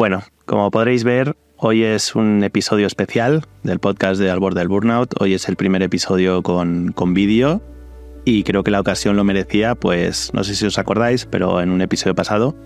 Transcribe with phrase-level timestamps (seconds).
[0.00, 4.68] Bueno, como podréis ver, hoy es un episodio especial del podcast de Al borde del
[4.68, 5.12] Burnout.
[5.20, 7.60] Hoy es el primer episodio con, con vídeo
[8.24, 11.70] y creo que la ocasión lo merecía, pues no sé si os acordáis, pero en
[11.70, 12.56] un episodio pasado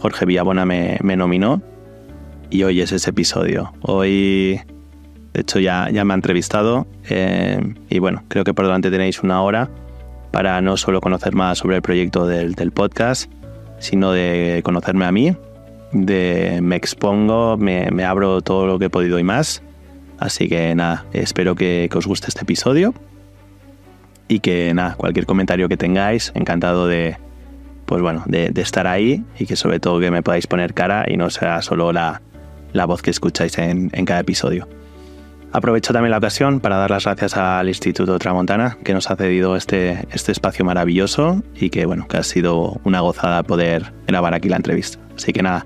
[0.00, 1.62] Jorge Villabona me, me nominó
[2.50, 3.72] y hoy es ese episodio.
[3.80, 4.60] Hoy,
[5.32, 9.22] de hecho, ya, ya me ha entrevistado eh, y bueno, creo que por delante tenéis
[9.22, 9.70] una hora
[10.32, 13.32] para no solo conocer más sobre el proyecto del, del podcast,
[13.78, 15.34] sino de conocerme a mí,
[15.94, 19.62] de me expongo, me, me, abro todo lo que he podido y más.
[20.18, 22.94] Así que nada, espero que, que os guste este episodio
[24.28, 27.16] y que nada, cualquier comentario que tengáis, encantado de,
[27.86, 31.04] pues bueno, de, de, estar ahí y que sobre todo que me podáis poner cara
[31.08, 32.22] y no sea solo la,
[32.72, 34.68] la voz que escucháis en, en, cada episodio.
[35.52, 39.54] Aprovecho también la ocasión para dar las gracias al Instituto Tramontana que nos ha cedido
[39.54, 44.48] este, este espacio maravilloso y que bueno, que ha sido una gozada poder grabar aquí
[44.48, 44.98] la entrevista.
[45.16, 45.64] Así que nada,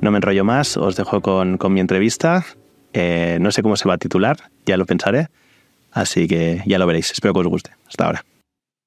[0.00, 2.44] no me enrollo más, os dejo con, con mi entrevista.
[2.92, 5.28] Eh, no sé cómo se va a titular, ya lo pensaré.
[5.90, 7.70] Así que ya lo veréis, espero que os guste.
[7.86, 8.24] Hasta ahora.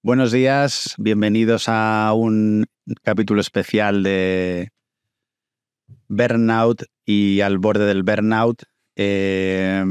[0.03, 2.65] Buenos días, bienvenidos a un
[3.03, 4.69] capítulo especial de
[6.07, 8.63] Burnout y al borde del Burnout.
[8.95, 9.83] Eh,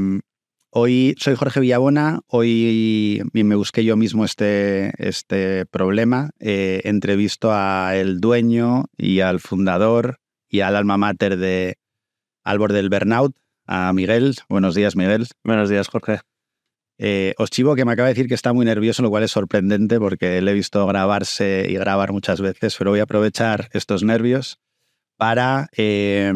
[0.71, 6.31] hoy soy Jorge Villabona, hoy me busqué yo mismo este, este problema.
[6.39, 10.20] Eh, entrevisto a el dueño y al fundador
[10.51, 11.77] y al alma mater de
[12.43, 13.35] Al borde del Burnout,
[13.65, 14.35] a Miguel.
[14.49, 15.27] Buenos días, Miguel.
[15.43, 16.19] Buenos días, Jorge.
[16.97, 19.31] Eh, os chivo que me acaba de decir que está muy nervioso, lo cual es
[19.31, 24.03] sorprendente porque le he visto grabarse y grabar muchas veces, pero voy a aprovechar estos
[24.03, 24.59] nervios
[25.17, 26.31] para eh,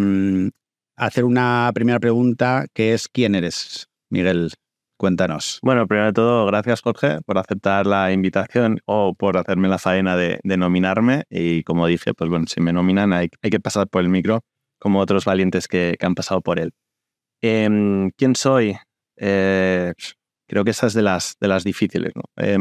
[0.95, 3.89] hacer una primera pregunta que es ¿quién eres?
[4.09, 4.53] Miguel,
[4.97, 5.59] cuéntanos.
[5.61, 10.15] Bueno, primero de todo, gracias Jorge por aceptar la invitación o por hacerme la faena
[10.15, 14.09] de, nominarme y como dije, pues bueno, si me nominan hay, que pasar por el
[14.09, 14.41] micro
[14.79, 16.71] como otros valientes que, han pasado por él.
[17.41, 18.77] Eh, ¿Quién soy?
[19.17, 19.93] Eh,
[20.47, 22.13] creo que esa es de las, difíciles.
[22.15, 22.23] ¿no?
[22.37, 22.57] Eh,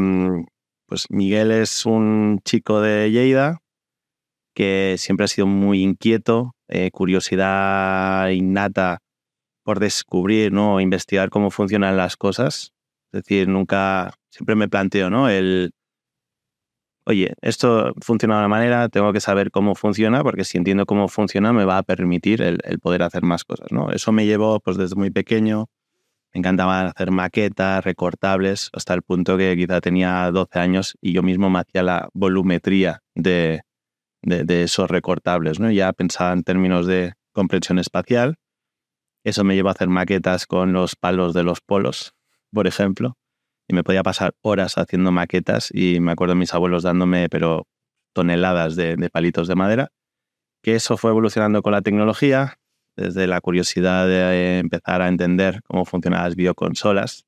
[0.87, 3.59] pues Miguel es un chico de Lleida
[4.53, 8.99] que siempre ha sido muy inquieto, eh, curiosidad innata
[9.65, 10.79] por descubrir, ¿no?
[10.79, 12.71] investigar cómo funcionan las cosas.
[13.11, 15.27] Es decir, nunca, siempre me planteo, ¿no?
[15.27, 15.73] El,
[17.05, 21.07] oye, esto funciona de una manera, tengo que saber cómo funciona, porque si entiendo cómo
[21.07, 23.91] funciona me va a permitir el, poder hacer más cosas, ¿no?
[23.91, 25.65] Eso me llevó, pues desde muy pequeño,
[26.31, 31.23] me encantaba hacer maquetas, recortables, hasta el punto que quizá tenía 12 años y yo
[31.23, 33.61] mismo me hacía la volumetría de,
[34.21, 35.59] de, de esos recortables.
[35.59, 35.71] ¿no?
[35.71, 38.37] Ya pensaba en términos de comprensión espacial.
[39.25, 42.13] Eso me llevó a hacer maquetas con los palos de los polos,
[42.53, 43.17] por ejemplo.
[43.67, 47.67] Y me podía pasar horas haciendo maquetas y me acuerdo mis abuelos dándome pero
[48.13, 49.89] toneladas de, palitos de madera.
[50.61, 52.59] Que eso fue evolucionando con la tecnología,
[52.95, 57.25] desde la curiosidad de empezar a entender cómo funcionan las videoconsolas,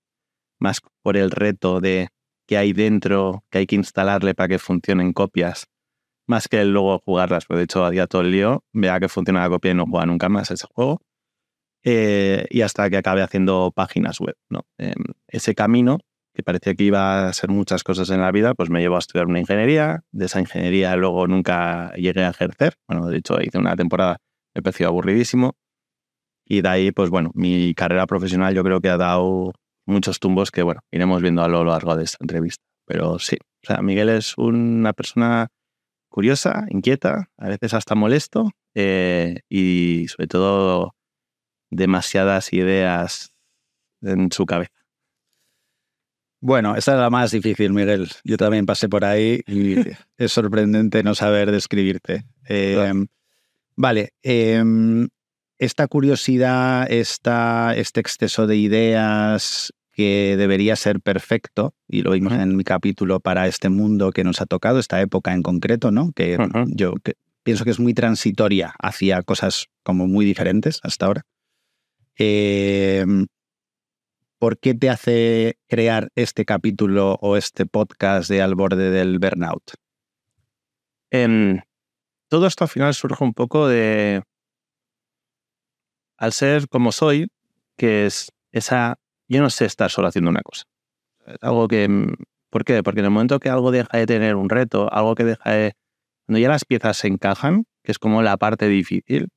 [0.60, 2.10] más por el reto de
[2.46, 5.66] qué hay dentro, que hay que instalarle para que funcionen copias,
[6.28, 9.50] más que luego jugarlas, porque de hecho había todo el lío, vea que funciona la
[9.50, 11.02] copia y no juega nunca más ese juego,
[11.90, 14.36] eh, y hasta que acabe haciendo páginas web.
[14.50, 14.66] ¿no?
[14.78, 14.94] Eh,
[15.30, 16.00] ese camino,
[16.34, 19.00] que parecía que iba a ser muchas cosas en la vida, pues me llevó a
[19.00, 23.58] estudiar una ingeniería, de esa ingeniería luego nunca llegué a ejercer, bueno, de hecho hice
[23.58, 24.18] una temporada
[24.54, 25.56] me pareció aburridísimo.
[26.46, 29.54] Y de ahí, pues bueno, mi carrera profesional yo creo que ha dado
[29.86, 32.64] muchos tumbos que, bueno, iremos viendo a lo largo de esta entrevista.
[32.86, 35.48] Pero sí, o sea, Miguel es una persona
[36.10, 40.97] curiosa, inquieta, a veces hasta molesto eh, y sobre todo
[41.70, 43.34] demasiadas ideas
[44.02, 44.72] en su cabeza.
[46.40, 48.10] Bueno, esa es la más difícil, Miguel.
[48.24, 49.76] Yo también pasé por ahí y
[50.18, 52.26] es sorprendente no saber describirte.
[52.48, 52.94] Eh,
[53.78, 54.64] Vale, eh,
[55.60, 62.56] esta curiosidad, esta, este exceso de ideas que debería ser perfecto, y lo vimos en
[62.56, 66.12] mi capítulo para este mundo que nos ha tocado, esta época en concreto, ¿no?
[66.14, 66.66] Que uh -huh.
[66.76, 67.14] yo que
[67.44, 71.22] pienso que es muy transitoria hacia cosas como muy diferentes hasta ahora.
[72.18, 73.06] Eh,
[74.40, 79.74] ¿Por qué te hace crear este capítulo o este podcast de Al borde del burnout?
[81.12, 81.60] Um,
[82.28, 84.22] todo esto al final surge un poco de,
[86.18, 87.30] al ser como soy,
[87.78, 90.66] que es esa, yo no sé estar solo haciendo una cosa.
[91.42, 91.88] Algo que,
[92.50, 92.84] ¿por qué?
[92.84, 95.74] Porque en el momento que algo deja de tener un reto, algo que deja de,
[96.26, 99.30] cuando ya las piezas se encajan, que es como la parte difícil,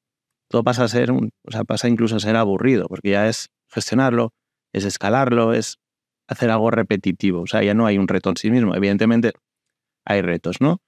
[0.50, 3.50] todo pasa a ser, un, o sea, pasa incluso a ser aburrido, porque ya es
[3.68, 4.34] gestionarlo,
[4.72, 5.78] es escalarlo, es
[6.26, 8.74] hacer algo repetitivo, o sea, ya no hay un reto en sí mismo.
[8.74, 9.32] Evidentemente
[10.04, 10.82] hay retos, ¿no?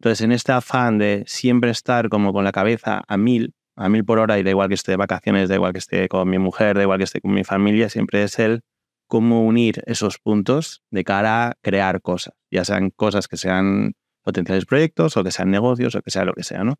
[0.00, 4.04] Entonces, en este afán de siempre estar como con la cabeza a mil, a mil
[4.04, 6.38] por hora y da igual que esté de vacaciones, da igual que esté con mi
[6.38, 8.60] mujer, da igual que esté con mi familia, siempre es el
[9.08, 14.66] cómo unir esos puntos de cara a crear cosas, ya sean cosas que sean potenciales
[14.66, 16.74] proyectos o que sean negocios o que sea lo que sea, ¿no?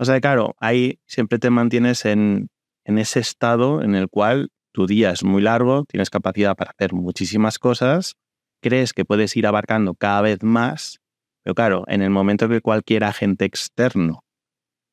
[0.00, 2.48] O sea, claro, ahí siempre te mantienes en,
[2.86, 6.94] en ese estado en el cual tu día es muy largo, tienes capacidad para hacer
[6.94, 8.14] muchísimas cosas,
[8.62, 11.00] crees que puedes ir abarcando cada vez más,
[11.42, 14.24] pero claro, en el momento que cualquier agente externo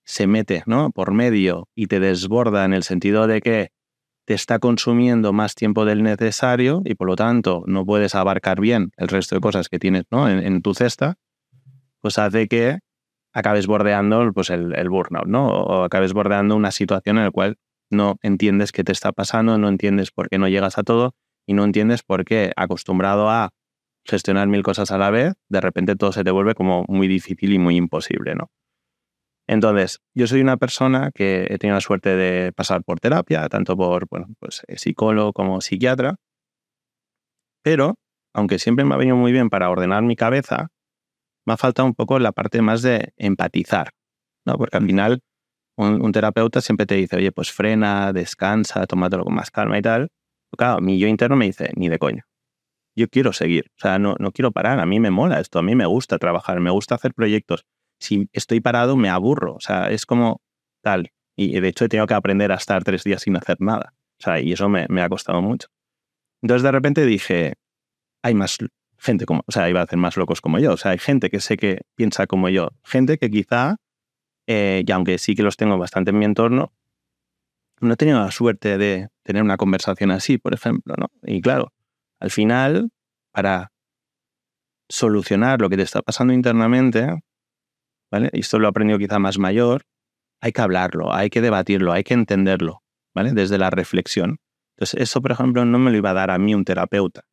[0.03, 0.91] se mete ¿no?
[0.91, 3.69] por medio y te desborda en el sentido de que
[4.25, 8.91] te está consumiendo más tiempo del necesario y por lo tanto no puedes abarcar bien
[8.97, 10.29] el resto de cosas que tienes ¿no?
[10.29, 11.15] en, tu cesta,
[12.01, 12.79] pues hace que
[13.37, 15.47] acabes bordeando pues, el, burnout, ¿no?
[15.47, 17.57] O acabes bordeando una situación en la cual
[17.91, 21.13] no entiendes qué te está pasando, no entiendes por qué no llegas a todo
[21.45, 23.51] y no entiendes por qué, acostumbrado a
[24.05, 27.53] gestionar mil cosas a la vez, de repente todo se te vuelve como muy difícil
[27.53, 28.49] y muy imposible, ¿no?
[29.47, 33.77] Entonces, yo soy una persona que he tenido la suerte de pasar por terapia, tanto
[33.77, 36.15] por bueno, pues, eh, psicólogo como psiquiatra,
[37.63, 37.95] pero
[38.33, 40.69] aunque siempre me ha venido muy bien para ordenar mi cabeza,
[41.47, 43.91] me ha faltado un poco la parte más de empatizar,
[44.45, 44.57] ¿no?
[44.57, 45.21] Porque al final
[45.77, 50.09] un, terapeuta siempre te dice, oye, pues frena, descansa, tómatelo con más calma y tal.
[50.57, 52.23] claro, mi yo interno me dice, ni de coño.
[52.97, 55.61] Yo quiero seguir, o sea, no, no quiero parar, a mí me mola esto, a
[55.61, 57.65] mí me gusta trabajar, me gusta hacer proyectos.
[57.99, 60.41] Si estoy parado, me aburro, o sea, es como
[60.83, 61.11] tal.
[61.37, 63.93] Y de hecho he tenido que aprender a estar tres días sin hacer nada.
[64.19, 65.67] O sea, y eso me, me ha costado mucho.
[66.41, 67.53] Entonces de repente dije,
[68.23, 68.57] hay más
[68.97, 70.73] gente como, o sea, iba a hacer más locos como yo.
[70.73, 73.77] O sea, hay gente que sé que piensa como yo, gente que quizá
[74.47, 76.73] eh, y aunque sí que los tengo bastante en mi entorno,
[77.81, 81.11] no he tenido la suerte de tener una conversación así, por ejemplo, ¿no?
[81.21, 81.73] Y claro,
[82.19, 82.89] al final,
[83.31, 83.71] para
[84.89, 87.21] solucionar lo que te está pasando internamente,
[88.09, 88.29] ¿vale?
[88.33, 89.83] Y esto lo he aprendido quizá más mayor,
[90.41, 92.83] hay que hablarlo, hay que debatirlo, hay que entenderlo,
[93.13, 93.33] ¿vale?
[93.33, 94.39] Desde la reflexión.
[94.77, 97.25] Entonces, eso, por ejemplo, no me lo iba a dar a mí un terapeuta.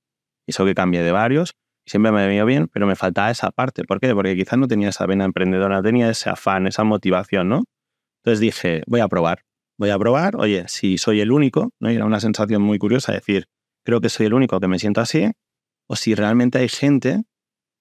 [0.46, 1.54] Eso que cambié de varios,
[1.86, 3.84] siempre me venido bien, pero me faltaba esa parte.
[3.84, 4.14] ¿Por qué?
[4.14, 7.64] Porque quizás no tenía esa vena emprendedora, tenía ese afán, esa motivación, ¿no?
[8.22, 9.44] Entonces dije, voy a probar,
[9.78, 11.90] voy a probar, oye, si soy el único, ¿no?
[11.90, 13.46] Y era una sensación muy curiosa decir,
[13.84, 15.30] creo que soy el único que me siento así,
[15.86, 17.22] o si realmente hay gente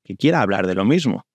[0.04, 1.25] que quiera hablar de lo mismo,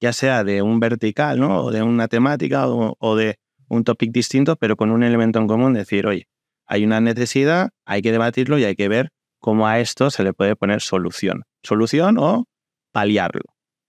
[0.00, 1.64] ya sea de un vertical, ¿no?
[1.64, 3.36] O de una temática o, o de
[3.68, 6.26] un topic distinto, pero con un elemento en común, decir, oye,
[6.66, 9.10] hay una necesidad, hay que debatirlo y hay que ver
[9.42, 12.46] cómo a esto se le puede poner solución solución o
[12.92, 13.42] paliarlo.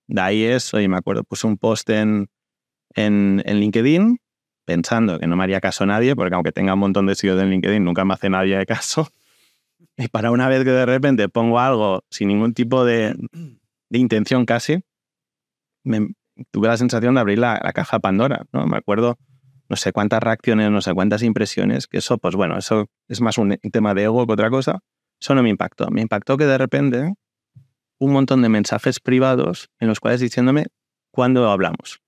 [0.08, 2.30] De ahí es, oye, me acuerdo, puse un post en,
[2.96, 4.20] en, LinkedIn
[4.66, 7.44] pensando que no me haría caso a nadie, porque aunque tenga un montón de seguidores
[7.44, 9.08] en LinkedIn, nunca me hace nadie de caso.
[9.98, 13.16] Y para una vez que de repente pongo algo sin ningún tipo de,
[13.90, 14.84] de intención casi,
[15.84, 16.14] me,
[16.52, 18.66] tuve la sensación de abrir la, la, caja Pandora, ¿no?
[18.66, 19.18] Me acuerdo
[19.70, 23.38] no sé cuántas reacciones, no sé cuántas impresiones, que eso, pues bueno, eso es más
[23.38, 24.80] un tema de ego que otra cosa.
[25.20, 25.90] Eso no me impactó.
[25.90, 27.14] Me impactó que de repente
[28.00, 30.68] un montón de mensajes privados en los cuales diciéndome
[31.12, 32.02] cuándo hablamos.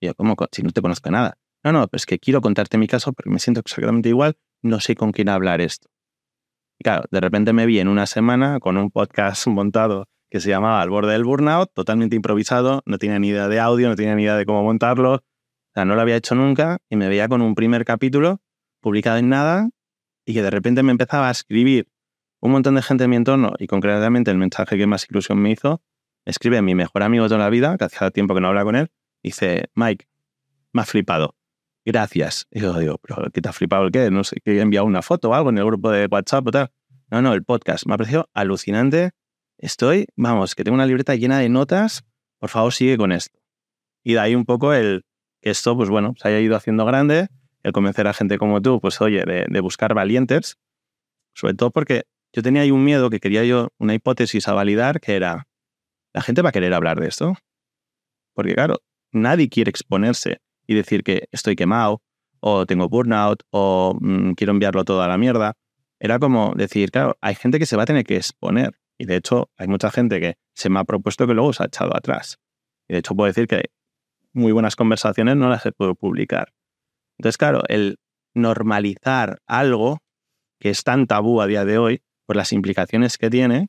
[0.00, 0.36] Y yo, ¿cómo?
[0.50, 1.38] Si no te conozco nada.
[1.64, 4.96] No, no, pues que quiero contarte mi caso porque me siento exactamente igual, no sé
[4.96, 5.88] con quién hablar esto.
[6.78, 10.48] Y claro, de repente me vi en una semana con un podcast montado que se
[10.48, 14.14] llamaba Al borde del burnout, totalmente improvisado, no tenía ni idea de audio, no tenía
[14.14, 15.20] ni idea de cómo montarlo, o
[15.74, 18.40] sea, no lo había hecho nunca y me veía con un primer capítulo
[18.80, 19.70] publicado en nada
[20.26, 21.86] y que de repente me empezaba a escribir
[22.42, 25.52] un montón de gente en mi entorno y concretamente el mensaje que más ilusión me
[25.52, 25.80] hizo,
[26.24, 28.74] escribe mi mejor amigo de toda la vida, que hacía tiempo que no habla con
[28.74, 28.90] él,
[29.22, 30.06] dice, Mike,
[30.72, 31.36] me ha flipado.
[31.84, 32.46] Gracias.
[32.50, 34.10] Y yo digo, ¿pero qué te ha flipado el qué?
[34.10, 36.50] No sé, que he enviado una foto o algo en el grupo de WhatsApp o
[36.50, 36.70] tal.
[37.10, 37.86] No, no, el podcast.
[37.86, 39.12] Me ha parecido alucinante.
[39.58, 42.04] Estoy, vamos, que tengo una libreta llena de notas.
[42.38, 43.38] Por favor, sigue con esto.
[44.02, 45.04] Y de ahí un poco el
[45.40, 47.28] que esto, pues bueno, se haya ido haciendo grande,
[47.62, 50.56] el convencer a gente como tú, pues oye, de, de buscar valientes,
[51.34, 55.00] sobre todo porque yo tenía ahí un miedo que quería yo, una hipótesis a validar,
[55.00, 55.46] que era,
[56.12, 57.34] ¿la gente va a querer hablar de esto?
[58.34, 58.78] Porque claro,
[59.12, 62.02] nadie quiere exponerse y decir que estoy quemado,
[62.40, 65.54] o tengo burnout, o mm, quiero enviarlo todo a la mierda.
[66.00, 68.78] Era como decir, claro, hay gente que se va a tener que exponer.
[68.98, 71.66] Y de hecho, hay mucha gente que se me ha propuesto que luego se ha
[71.66, 72.38] echado atrás.
[72.88, 73.70] Y de hecho, puedo decir que
[74.32, 76.52] muy buenas conversaciones no las he podido publicar.
[77.18, 77.98] Entonces, claro, el
[78.34, 79.98] normalizar algo
[80.58, 83.68] que es tan tabú a día de hoy, por las implicaciones que tiene,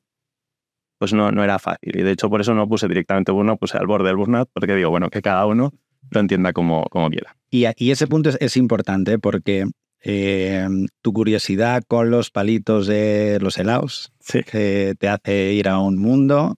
[1.00, 1.98] pues no, no era fácil.
[1.98, 4.76] Y de hecho por eso no puse directamente burnout, puse al borde del burnout, porque
[4.76, 5.72] digo, bueno, que cada uno
[6.12, 7.36] lo entienda como, como quiera.
[7.50, 9.66] Y, y ese punto es, importante porque
[10.04, 10.68] eh,
[11.02, 16.56] tu curiosidad con los palitos de los helados te hace ir a un mundo,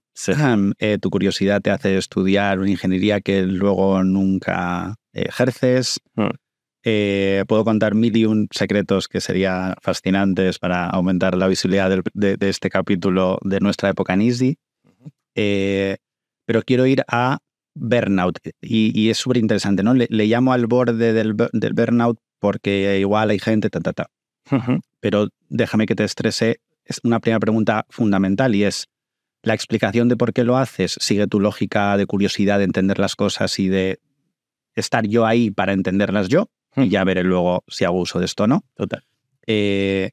[0.79, 5.99] eh, tu curiosidad te hace estudiar una ingeniería que luego nunca ejerces.
[6.15, 6.29] Mm.
[6.87, 12.37] Eh, puedo contar mil y un secretos que serían fascinantes para aumentar la visibilidad de,
[12.41, 14.57] este capítulo de nuestra época en Easy.
[15.33, 15.97] Eh,
[16.45, 17.39] pero quiero ir a
[17.73, 19.95] burnout y, es súper interesante, ¿no?
[19.95, 24.09] Le, llamo al borde del, burnout porque igual hay gente, ta, ta, ta.
[24.99, 26.59] Pero déjame que te estrese.
[26.85, 28.85] Es una primera pregunta fundamental y es,
[29.41, 33.15] ¿la explicación de por qué lo haces sigue tu lógica de curiosidad de entender las
[33.15, 33.97] cosas y de
[34.75, 36.47] estar yo ahí para entenderlas yo?
[36.75, 38.63] Y ya veré luego si hago uso de esto o no.
[38.75, 39.03] Total.
[39.47, 40.11] Eh,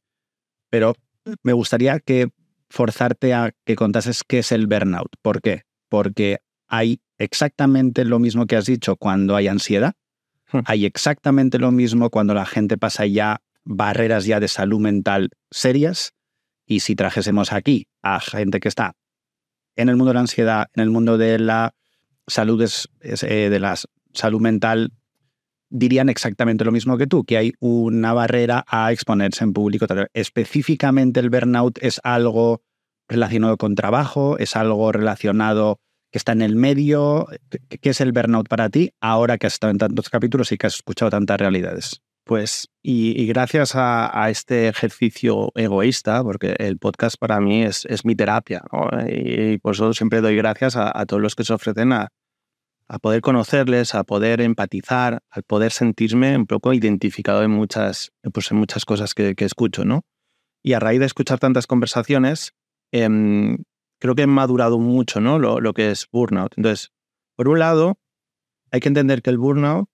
[0.70, 0.94] pero
[1.42, 2.28] me gustaría que
[2.68, 5.14] forzarte a que contases qué es el burnout.
[5.20, 5.62] ¿Por qué?
[5.88, 6.38] Porque
[6.68, 9.94] hay exactamente lo mismo que has dicho cuando hay ansiedad.
[10.50, 10.60] Hmm.
[10.64, 16.14] Hay exactamente lo mismo cuando la gente pasa ya barreras ya de salud mental serias.
[16.66, 18.94] Y si trajésemos aquí a gente que está
[19.76, 21.74] en el mundo de la ansiedad, en el mundo de la
[22.26, 22.62] salud,
[23.00, 23.74] eh, de la
[24.12, 24.92] salud mental
[25.72, 29.86] dirían exactamente lo mismo que tú, que hay una barrera a exponerse en público.
[30.12, 32.62] Específicamente el burnout es algo
[33.08, 35.80] relacionado con trabajo, es algo relacionado
[36.12, 37.26] que está en el medio.
[37.80, 40.66] ¿Qué es el burnout para ti ahora que has estado en tantos capítulos y que
[40.66, 42.02] has escuchado tantas realidades?
[42.24, 48.62] Pues, y, gracias a, este ejercicio egoísta, porque el podcast para mí es, mi terapia,
[49.08, 52.12] y, por eso siempre doy gracias a todos los que se ofrecen a,
[52.88, 58.50] a poder conocerles, a poder empatizar, al poder sentirme un poco identificado en muchas, pues
[58.50, 60.02] en muchas cosas que, escucho, ¿no?
[60.62, 62.52] Y a raíz de escuchar tantas conversaciones,
[62.92, 63.58] em,
[63.98, 65.38] creo que he madurado mucho, ¿no?
[65.38, 66.54] Lo, que es burnout.
[66.56, 66.92] Entonces,
[67.36, 67.98] por un lado,
[68.70, 69.88] hay que entender que el burnout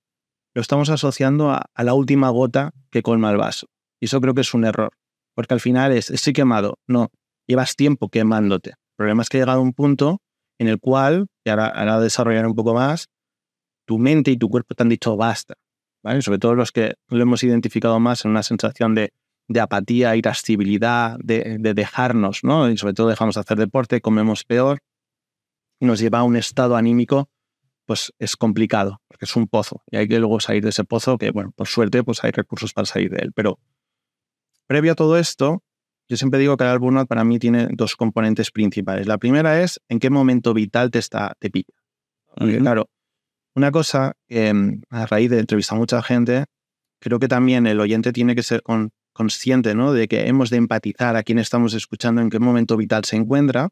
[0.55, 3.69] lo estamos asociando a, la última gota que colma el vaso.
[4.01, 4.93] Y eso creo que es un error,
[5.35, 6.79] porque al final es, estoy quemado.
[6.87, 7.11] No,
[7.47, 8.71] llevas tiempo quemándote.
[8.71, 10.21] El problema es que ha llegado a un punto
[10.59, 13.09] en el cual, y ahora, ahora desarrollar un poco más,
[13.87, 15.55] tu mente y tu cuerpo te han dicho basta.
[16.03, 16.23] ¿vale?
[16.23, 19.13] Sobre todo los que lo hemos identificado más en una sensación de,
[19.49, 22.71] de apatía, irascibilidad, de, de, dejarnos, ¿no?
[22.71, 24.81] Y sobre todo dejamos de hacer deporte, comemos peor,
[25.81, 27.31] nos lleva a un estado anímico,
[27.87, 31.17] pues es complicado, porque es un pozo, y hay que luego salir de ese pozo,
[31.17, 33.33] que bueno, por suerte, pues hay recursos para salir de él.
[33.33, 33.59] Pero
[34.67, 35.63] previo a todo esto,
[36.09, 39.07] yo siempre digo que el burnout para mí tiene dos componentes principales.
[39.07, 41.75] La primera es en qué momento vital te está te pilla.
[42.35, 42.89] Porque, claro,
[43.55, 46.47] una cosa que mm, a raíz de entrevistar a mucha gente,
[47.01, 48.63] creo que también el oyente tiene que ser
[49.13, 49.93] consciente ¿no?
[49.93, 53.69] de que hemos de empatizar a quien estamos escuchando en qué momento vital se encuentra,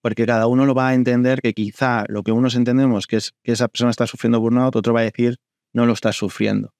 [0.00, 3.32] porque cada uno lo va a entender que quizá lo que unos entendemos que es
[3.42, 5.36] que esa persona está sufriendo burnout, otro va a decir
[5.72, 6.72] no lo está sufriendo.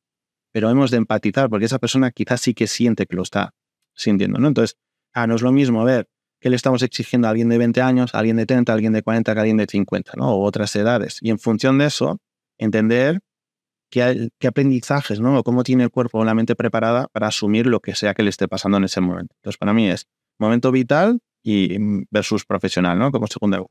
[0.53, 3.55] Pero hemos de empatizar porque esa persona quizás sí que siente que lo está
[3.95, 4.39] sintiendo.
[4.39, 4.47] ¿no?
[4.47, 4.77] Entonces,
[5.15, 6.09] Ah, no es lo mismo, a ver,
[6.41, 8.93] ¿qué le estamos exigiendo a alguien de 20 años, a alguien de 30, a alguien
[8.93, 10.35] de 40, a alguien de 50, ¿no?
[10.35, 11.19] O otras edades.
[11.23, 12.19] Y en función de eso,
[12.59, 13.21] entender
[13.91, 15.39] qué, qué aprendizajes, ¿no?
[15.39, 18.25] O cómo tiene el cuerpo o la mente preparada para asumir lo que sea que
[18.25, 19.35] le esté pasando en ese momento.
[19.39, 20.07] Entonces, para mí es
[20.39, 21.77] momento vital y
[22.11, 23.13] versus profesional, ¿no?
[23.13, 23.63] Como segunda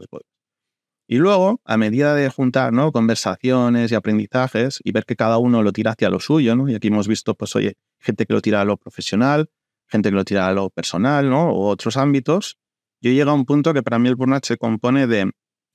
[1.08, 5.74] Y luego, a medida de juntar conversaciones y aprendizajes y ver que cada uno lo
[5.74, 6.70] tira hacia lo suyo, ¿no?
[6.70, 9.50] Y aquí hemos visto, pues, oye, gente que lo tira a lo profesional,
[9.94, 11.52] gente que lo tira a lo personal, ¿no?
[11.52, 12.58] O otros ámbitos.
[13.00, 15.32] Yo llego a un punto que para mí el burnout se compone de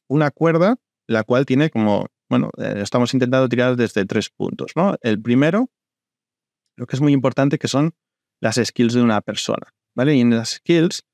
[0.09, 4.97] una cuerda, la cual tiene como, bueno, eh, estamos intentando tirar desde tres puntos, ¿no?
[5.03, 5.71] El primero,
[6.77, 7.95] lo que es muy importante, que son
[8.41, 10.17] las skills de una persona, ¿vale?
[10.17, 11.05] Y en las skills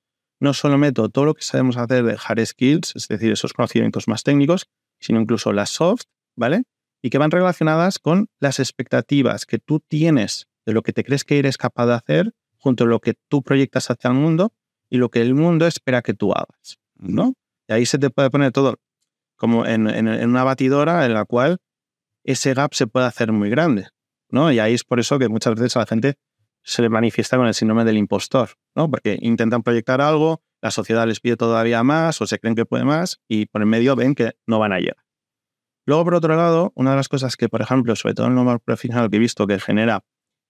[0.40, 4.08] no solo meto todo lo que sabemos hacer de hard skills, es decir, esos conocimientos
[4.08, 4.66] más técnicos,
[5.00, 6.04] sino incluso las soft,
[6.36, 6.62] ¿vale?
[7.02, 11.24] Y que van relacionadas con las expectativas que tú tienes de lo que te crees
[11.24, 12.32] que eres capaz de hacer
[12.64, 14.54] junto a lo que tú proyectas hacia el mundo
[14.88, 17.34] y lo que el mundo espera que tú hagas, ¿no?
[17.68, 18.76] Y ahí se te puede poner todo
[19.36, 21.58] como en, una batidora en la cual
[22.24, 23.88] ese gap se puede hacer muy grande,
[24.30, 24.50] ¿no?
[24.50, 26.14] Y ahí es por eso que muchas veces a la gente
[26.62, 28.90] se le manifiesta con el síndrome del impostor, ¿no?
[28.90, 32.84] Porque intentan proyectar algo, la sociedad les pide todavía más o se creen que puede
[32.84, 35.04] más y por el medio ven que no van a llegar.
[35.84, 38.60] Luego, por otro lado, una de las cosas que, por ejemplo, sobre todo en el
[38.60, 40.02] profesional que he visto que genera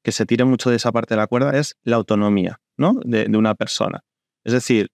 [0.04, 3.00] que se tire mucho de esa parte de la cuerda es la autonomía ¿no?
[3.04, 4.04] de, una persona.
[4.44, 4.92] Es decir,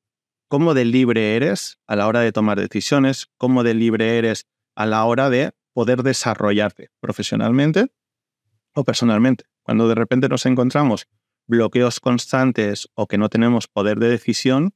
[0.48, 4.86] cómo de libre eres a la hora de tomar decisiones, cómo de libre eres a
[4.86, 7.92] la hora de poder desarrollarte profesionalmente
[8.74, 9.44] o personalmente.
[9.64, 11.08] Cuando de repente nos encontramos
[11.48, 14.74] bloqueos constantes o que no tenemos poder de decisión,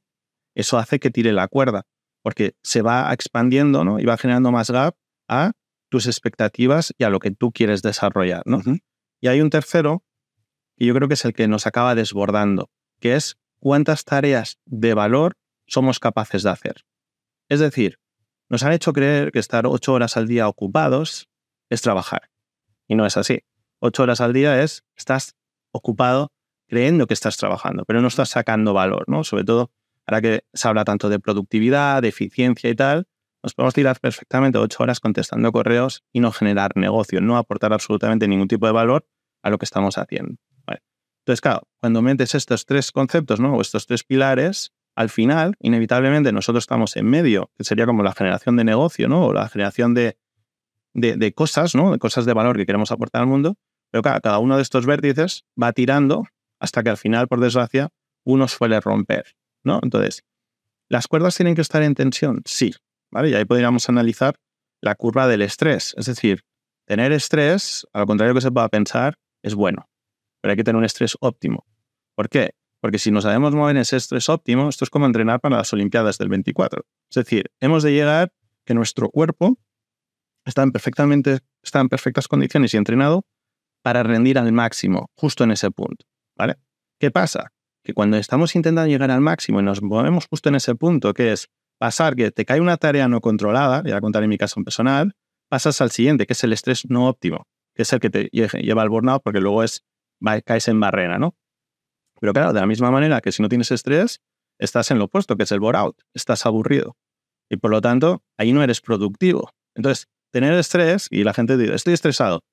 [0.53, 1.83] eso hace que tire la cuerda,
[2.21, 3.99] porque se va expandiendo ¿no?
[3.99, 4.95] y va generando más gap
[5.29, 5.53] a
[5.89, 8.43] tus expectativas y a lo que tú quieres desarrollar.
[8.45, 8.61] ¿no?
[9.21, 10.03] Y hay un tercero
[10.77, 14.93] y yo creo que es el que nos acaba desbordando, que es cuántas tareas de
[14.93, 16.85] valor somos capaces de hacer.
[17.49, 17.99] Es decir,
[18.49, 21.29] nos han hecho creer que estar ocho horas al día ocupados
[21.69, 22.29] es trabajar.
[22.87, 23.43] Y no es así.
[23.79, 25.35] ocho horas al día es, estás
[25.71, 26.31] ocupado
[26.67, 29.23] creyendo que estás trabajando, pero no estás sacando valor, ¿no?
[29.23, 29.71] Sobre todo
[30.05, 33.07] ahora que se habla tanto de productividad, de eficiencia y tal,
[33.43, 38.27] nos podemos tirar perfectamente ocho horas contestando correos y no generar negocio, no aportar absolutamente
[38.27, 39.07] ningún tipo de valor
[39.43, 40.35] a lo que estamos haciendo.
[41.25, 43.55] Entonces, claro, cuando metes estos tres conceptos, ¿no?
[43.55, 48.13] O estos tres pilares, al final, inevitablemente, nosotros estamos en medio, que sería como la
[48.13, 49.25] generación de negocio, ¿no?
[49.25, 50.19] O la generación de,
[50.93, 51.91] de, cosas, ¿no?
[51.91, 53.57] De cosas de valor que queremos aportar al mundo.
[53.89, 56.25] Pero claro, cada uno de estos vértices va tirando
[56.59, 57.89] hasta que al final, por desgracia,
[58.23, 59.79] uno suele romper, ¿no?
[59.81, 60.23] Entonces,
[60.89, 62.43] ¿las cuerdas tienen que estar en tensión?
[62.45, 62.71] Sí,
[63.09, 63.29] ¿vale?
[63.29, 64.35] Y ahí podríamos analizar
[64.79, 65.95] la curva del estrés.
[65.97, 66.43] Es decir,
[66.85, 69.89] tener estrés, al contrario que se pueda pensar, es bueno
[70.45, 71.65] pero hay que tener un estrés óptimo.
[72.13, 72.51] ¿Por qué?
[72.79, 75.73] Porque si nos sabemos mover en ese estrés óptimo, esto es como entrenar para las
[75.73, 76.83] Olimpiadas del 24.
[77.09, 78.31] Es decir, hemos de llegar
[78.63, 79.57] que nuestro cuerpo
[80.45, 83.25] está en, perfectamente, está en perfectas condiciones y entrenado
[83.81, 86.05] para rendir al máximo, justo en ese punto.
[86.99, 87.51] ¿Qué pasa?
[87.83, 91.31] Que cuando estamos intentando llegar al máximo y nos movemos justo en ese punto, que
[91.31, 91.47] es
[91.79, 95.15] pasar que te cae una tarea no controlada, y a contar en mi caso personal,
[95.49, 98.83] pasas al siguiente, que es el estrés no óptimo, que es el que te lleva
[98.83, 99.83] al burnout, porque luego es
[100.43, 101.35] caes en barrera, ¿no?
[102.19, 104.21] Pero claro, de la misma manera que si no tienes estrés,
[104.57, 106.97] estás en lo opuesto, que es el bore-out, estás aburrido.
[107.49, 109.51] Y por lo tanto, ahí no eres productivo.
[109.75, 112.43] Entonces, tener estrés, y la gente dice, estoy estresado,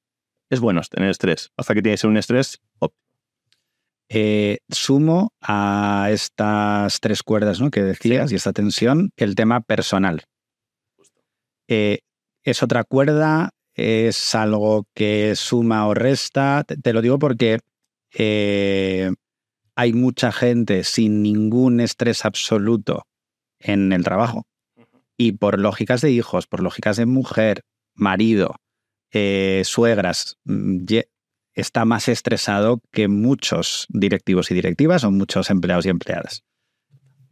[0.50, 3.02] es bueno tener estrés, hasta que tienes un estrés óptimo.
[4.14, 7.70] Eh, sumo a estas tres cuerdas ¿no?
[7.70, 10.24] que decías y esta tensión el tema personal.
[11.66, 12.00] Eh,
[12.44, 16.64] es otra cuerda, es algo que suma o resta.
[16.64, 17.58] Te, lo digo porque
[18.14, 19.10] eh,
[19.74, 23.04] hay mucha gente sin ningún estrés absoluto
[23.58, 24.44] en el trabajo.
[25.16, 27.62] Y por lógicas de hijos, por lógicas de mujer,
[27.94, 28.56] marido,
[29.12, 30.84] eh, suegras, mm,
[31.54, 36.42] está más estresado que muchos directivos y directivas o muchos empleados y empleadas.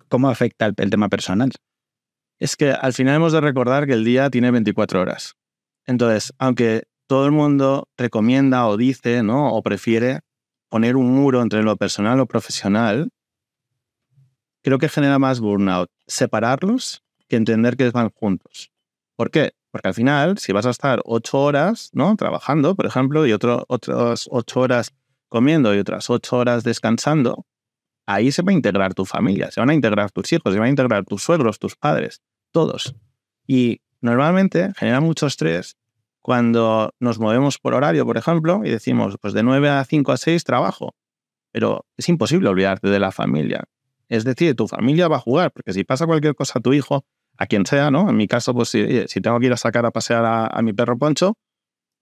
[0.09, 1.53] ¿Cómo afecta el tema personal?
[2.39, 5.37] Es que al final hemos de recordar que el día tiene 24 horas.
[5.91, 9.53] Entonces, aunque todo el mundo recomienda o dice, ¿no?
[9.53, 10.21] O prefiere
[10.69, 13.11] poner un muro entre lo personal lo profesional,
[14.63, 15.91] creo que genera más burnout.
[16.07, 18.71] Separarlos que entender que van juntos.
[19.17, 19.51] ¿Por qué?
[19.73, 22.15] Porque al final, si vas a estar ocho horas, ¿no?
[22.15, 24.95] Trabajando, por ejemplo, y otras ocho horas
[25.29, 27.47] comiendo y otras ocho horas descansando,
[28.07, 30.69] ahí se va a integrar tu familia, se van a integrar tus hijos, se van
[30.69, 32.23] a integrar tus suegros, tus padres,
[32.53, 32.95] todos.
[33.45, 35.77] Y normalmente genera mucho estrés
[36.31, 40.17] cuando nos movemos por horario, por ejemplo, y decimos, pues de 9 a 5 a
[40.17, 40.95] 6 trabajo,
[41.51, 43.65] pero es imposible olvidarte de la familia.
[44.09, 47.05] Es decir, tu familia va a jugar, porque si pasa cualquier cosa a tu hijo,
[47.37, 48.09] a quien sea, ¿no?
[48.09, 50.97] En mi caso, pues si, tengo que ir a sacar a pasear a, mi perro
[50.97, 51.37] Poncho,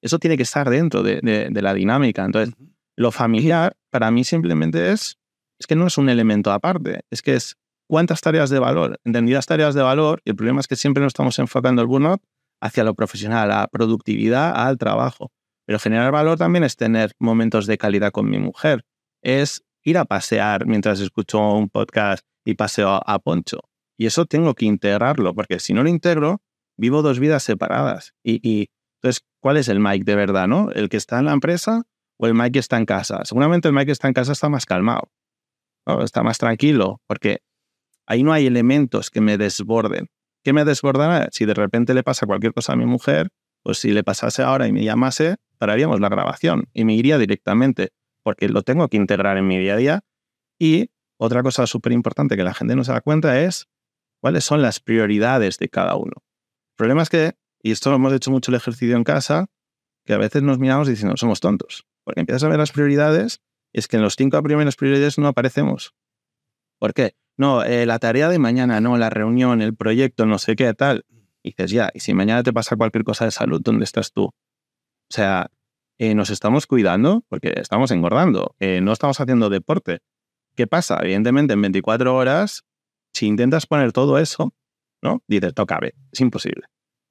[0.03, 2.27] eso tiene que estar dentro de, la dinámica.
[2.27, 2.55] Entonces,
[2.97, 5.17] lo familiar para mí simplemente es,
[5.59, 9.47] es que no es un elemento aparte, es que es cuántas tareas de valor, entendidas
[9.47, 12.21] tareas de valor, y el problema es que siempre nos estamos enfocando el burnout
[12.61, 15.33] hacia lo profesional, a productividad, al trabajo.
[15.67, 18.85] Pero generar valor también es tener momentos de calidad con mi mujer,
[19.23, 23.61] es ir a pasear mientras escucho un podcast y paseo a Poncho.
[23.99, 26.41] Y eso tengo que integrarlo, porque si no lo integro,
[26.77, 28.15] vivo dos vidas separadas.
[28.23, 30.71] Y, entonces, ¿cuál es el Mike de verdad, no?
[30.71, 31.83] ¿El que está en la empresa
[32.17, 33.25] o el Mike que está en casa?
[33.25, 35.11] Seguramente el Mike que está en casa está más calmado,
[36.01, 37.41] está más tranquilo, porque
[38.09, 40.09] Ahí no hay elementos que me desborden.
[40.49, 41.29] ¿Qué me desbordará?
[41.31, 43.29] Si de repente le pasa cualquier cosa a mi mujer,
[43.63, 47.91] pues si le pasase ahora y me llamase, pararíamos la grabación y me iría directamente,
[48.23, 50.01] porque lo tengo que integrar en mi día a día.
[50.59, 53.69] Y otra cosa súper importante que la gente no se da cuenta es
[54.23, 56.15] cuáles son las prioridades de cada uno.
[56.17, 59.49] El problema es que, y esto lo hemos hecho mucho el ejercicio en casa,
[60.07, 63.43] que a veces nos miramos diciendo, somos tontos, porque empiezas a ver las prioridades
[63.75, 65.95] es que en los cinco primeras prioridades no aparecemos.
[66.79, 67.17] ¿Por qué?
[67.39, 71.07] No, eh, la tarea de mañana, no, la reunión, el proyecto, no sé qué, tal.
[71.45, 74.25] Dices, ya, y si mañana te pasa cualquier cosa de salud, ¿dónde estás tú?
[74.25, 74.35] O
[75.09, 75.49] sea,
[75.99, 80.01] eh, nos estamos cuidando porque estamos engordando, eh, no estamos haciendo deporte.
[80.57, 80.99] ¿Qué pasa?
[81.01, 82.65] Evidentemente, en 24 horas,
[83.13, 84.53] si intentas poner todo eso,
[85.01, 85.23] ¿no?
[85.29, 86.65] Dices, no cabe, es imposible.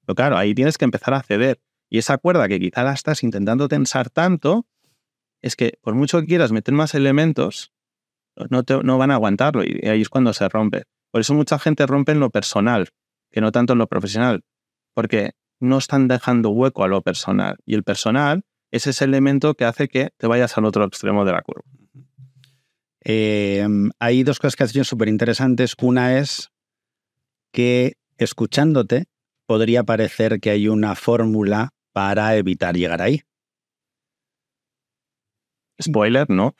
[0.05, 1.61] Pero claro, ahí tienes que empezar a ceder.
[1.89, 4.67] Y esa cuerda que quizá la estás intentando tensar tanto,
[5.41, 7.71] es que por mucho que quieras meter más elementos,
[8.49, 10.83] no, no van a aguantarlo y ahí es cuando se rompe.
[11.11, 12.89] Por eso mucha gente rompe en lo personal,
[13.31, 14.43] que no tanto en lo profesional,
[14.93, 17.57] porque no están dejando hueco a lo personal.
[17.65, 21.31] Y el personal es ese elemento que hace que te vayas al otro extremo de
[21.31, 21.63] la curva.
[23.01, 25.75] Em, hay dos cosas que has dicho súper interesantes.
[25.81, 26.49] Una es
[27.51, 29.05] que escuchándote
[29.45, 33.21] podría parecer que hay una fórmula para evitar llegar ahí.
[35.81, 36.55] Spoiler, ¿no?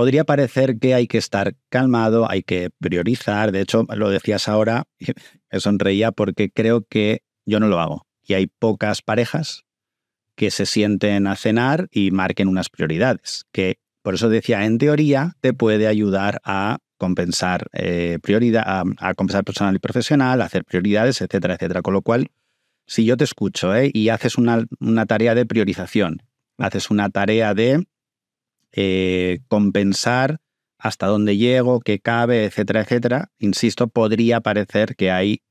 [0.00, 3.52] Podría parecer que hay que estar calmado, hay que priorizar.
[3.52, 4.84] De hecho, lo decías ahora,
[5.52, 8.06] me sonreía porque creo que yo no lo hago.
[8.26, 9.66] Y hay pocas parejas
[10.36, 13.44] que se sienten a cenar y marquen unas prioridades.
[13.52, 19.44] Que por eso decía, en teoría, te puede ayudar a compensar eh, prioridad, a, compensar
[19.44, 21.82] personal y profesional, a hacer prioridades, etcétera, etcétera.
[21.82, 22.30] Con lo cual,
[22.86, 23.90] si yo te escucho ¿eh?
[23.92, 26.22] y haces una, una, tarea de priorización,
[26.56, 27.84] haces una tarea de
[28.72, 30.38] eh, compensar
[30.78, 35.42] hasta dónde llego, qué cabe, etcétera, etcétera, insisto, podría parecer que hay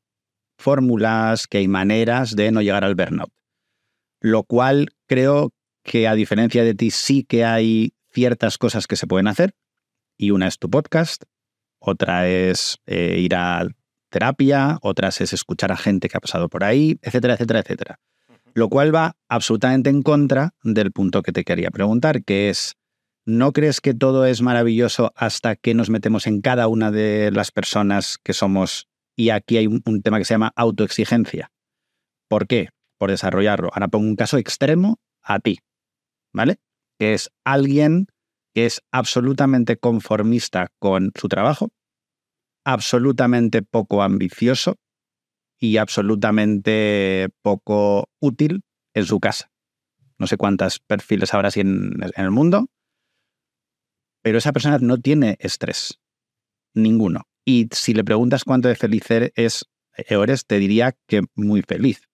[0.58, 3.32] fórmulas, que hay maneras de no llegar al burnout.
[4.22, 5.54] Lo cual creo
[5.84, 9.54] que a diferencia de ti sí que hay ciertas cosas que se pueden hacer
[10.18, 11.24] y una es tu podcast,
[11.80, 13.68] otra es eh, ir a
[14.10, 18.00] terapia, otras es escuchar a gente que ha pasado por ahí, etcétera, etcétera, etcétera.
[18.54, 22.76] Lo cual va absolutamente en contra del punto que te quería preguntar, que es
[23.30, 27.52] ¿No crees que todo es maravilloso hasta que nos metemos en cada una de las
[27.52, 28.88] personas que somos?
[29.15, 31.52] Y aquí hay un, tema que se llama autoexigencia.
[32.28, 32.70] ¿Por qué?
[32.98, 33.70] Por desarrollarlo.
[33.72, 35.60] Ahora pongo un caso extremo a ti,
[36.34, 36.58] ¿vale?
[36.98, 38.08] Que es alguien
[38.56, 41.70] que es absolutamente conformista con su trabajo,
[42.65, 44.78] absolutamente poco ambicioso
[45.60, 48.63] y absolutamente poco útil
[48.96, 49.52] en su casa.
[50.18, 52.70] No sé cuántos perfiles habrá así en el mundo,
[54.22, 56.00] pero esa persona no tiene estrés,
[56.74, 57.28] ninguno.
[57.46, 62.10] Y si le preguntas cuánto de feliz er-, es, eres, te diría que muy feliz.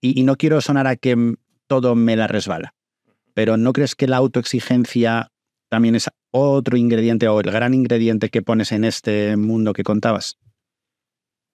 [0.00, 1.36] Y, no quiero sonar a que
[1.68, 2.74] todo me la resbala,
[3.34, 5.30] pero ¿no crees que la autoexigencia
[5.68, 10.38] también es otro ingrediente o el gran ingrediente que pones en este mundo que contabas?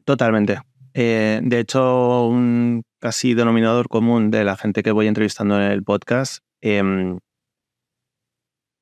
[0.05, 0.61] Totalmente.
[0.95, 5.85] Eh, de hecho, un casi denominador común de la gente que voy entrevistando en el
[5.85, 7.19] podcast em,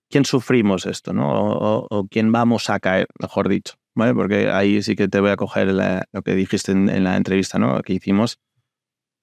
[0.09, 1.31] quién sufrimos esto, ¿no?
[1.91, 4.15] O, quién vamos a caer, mejor dicho, ¿vale?
[4.15, 7.81] Porque ahí sí que te voy a coger lo que dijiste en, la entrevista, ¿no?
[7.83, 8.39] Que hicimos,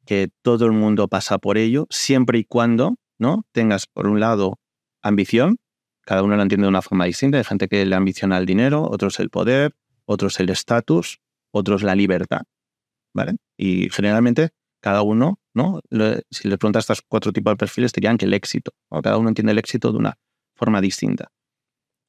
[0.06, 3.46] que todo el mundo pasa por ello, siempre y cuando, ¿no?
[3.52, 4.60] Tengas, por un lado,
[5.02, 5.58] ambición,
[6.02, 8.84] cada uno lo entiende de una forma distinta, hay gente que le ambiciona el dinero,
[8.89, 9.74] otros el poder,
[10.06, 11.19] otros el estatus,
[11.52, 12.41] otros la libertad,
[13.13, 13.38] ¿vale?
[13.58, 14.50] Y generalmente
[14.82, 15.80] cada uno, ¿no?
[16.30, 19.17] si le preguntas estos cuatro tipos de perfiles, te dirían que el éxito, o cada
[19.17, 20.17] uno entiende el éxito de una
[20.63, 21.28] forma distinta.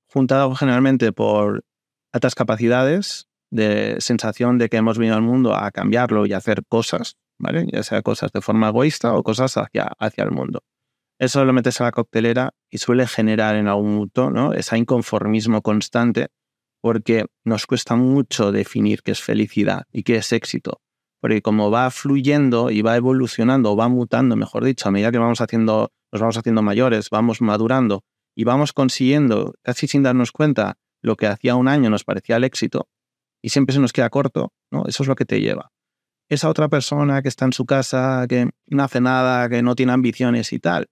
[0.06, 1.64] Juntado generalmente por
[2.12, 6.64] altas capacidades de sensación de que hemos venido al mundo a cambiarlo y a hacer
[6.68, 7.66] cosas, ¿vale?
[7.72, 10.60] Ya sea cosas de forma egoísta o cosas hacia, hacia el mundo.
[11.18, 14.52] Eso lo metes a la coctelera y suele generar en algún punto ¿no?
[14.52, 16.28] ese inconformismo constante
[16.80, 20.80] porque nos cuesta mucho definir qué es felicidad y qué es éxito.
[21.20, 25.18] Porque como va fluyendo y va evolucionando o va mutando, mejor dicho, a medida que
[25.18, 30.78] vamos haciendo, nos vamos haciendo mayores, vamos madurando y vamos consiguiendo, casi sin darnos cuenta,
[31.02, 32.88] lo que hacía un año nos parecía el éxito
[33.42, 34.84] y siempre se nos queda corto, ¿no?
[34.86, 35.70] Eso es lo que te lleva.
[36.30, 39.92] Esa otra persona que está en su casa, que no hace nada, que no tiene
[39.92, 40.88] ambiciones y tal,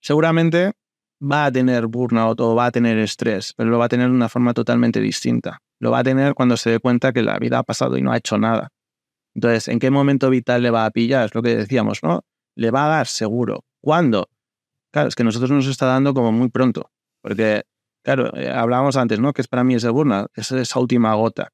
[0.00, 0.72] seguramente
[1.20, 4.14] va a tener burnout o va a tener estrés, pero lo va a tener de
[4.14, 5.58] una forma totalmente distinta.
[5.80, 8.12] Lo va a tener cuando se dé cuenta que la vida ha pasado y no
[8.12, 8.68] ha hecho nada.
[9.34, 11.26] Entonces, ¿en qué momento vital le va a pillar?
[11.26, 12.24] Es lo que decíamos, ¿no?
[12.56, 13.64] Le va a dar seguro.
[13.80, 14.28] ¿Cuándo?
[14.92, 16.90] Claro, es que nosotros nos está dando como muy pronto,
[17.22, 17.62] porque,
[18.02, 19.32] claro, eh, hablábamos antes, ¿no?
[19.32, 21.50] Que es para mí ese burnout, es esa última gota.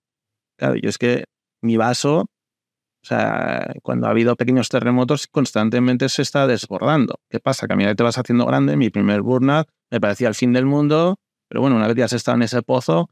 [0.56, 1.24] Claro, yo es que
[1.62, 7.16] mi vaso, o sea, cuando ha habido pequeños terremotos, constantemente se está desbordando.
[7.28, 7.66] ¿Qué pasa?
[7.66, 10.66] Que a medida te vas haciendo grande, mi primer burnout me parecía el fin del
[10.66, 11.16] mundo,
[11.48, 13.10] pero bueno, una vez ya has estado en ese pozo,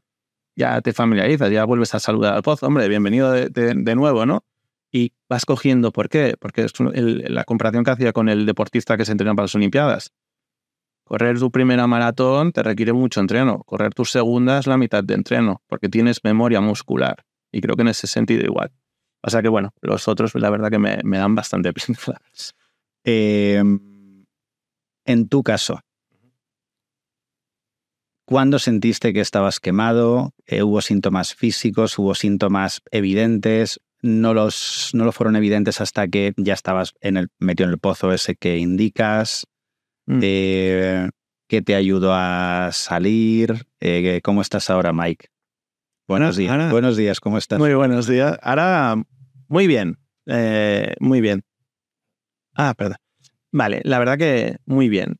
[0.55, 2.67] ya te familiarizas, ya vuelves a saludar al pozo.
[2.67, 4.43] Hombre, bienvenido de nuevo, ¿no?
[4.95, 6.35] Y vas cogiendo, ¿por qué?
[6.39, 10.11] Porque es la comparación que hacía con el deportista que se entrena para las Olimpiadas.
[11.03, 13.63] Correr tu primera maratón te requiere mucho entreno.
[13.65, 17.25] Correr tu segunda es la mitad de entreno, porque tienes memoria muscular.
[17.51, 18.71] Y creo que en ese sentido igual.
[19.23, 22.53] O sea que bueno, los otros la verdad que me, dan bastante pinzas.
[23.05, 24.25] Em,
[25.03, 25.81] en tu caso,
[28.23, 30.31] ¿cuándo sentiste que estabas quemado?
[30.45, 31.99] Eh, ¿Hubo síntomas físicos?
[31.99, 33.81] ¿Hubo síntomas evidentes?
[34.03, 37.79] No, los, no lo fueron evidentes hasta que ya estabas en el, metido en el
[37.79, 39.47] pozo ese que indicas,
[40.05, 40.19] mm.
[40.21, 41.09] eh,
[41.47, 43.65] que te ayudó a salir.
[43.79, 45.29] Eh, ¿Cómo estás ahora, Mike?
[46.07, 46.69] Buenos días.
[46.69, 47.59] buenos días, ¿cómo estás?
[47.59, 48.37] Muy buenos días.
[48.41, 49.01] Ahora,
[49.47, 49.97] muy bien.
[50.25, 51.43] Eh, muy bien.
[52.53, 52.97] Ah, perdón.
[53.51, 55.15] Vale, la verdad que muy bien.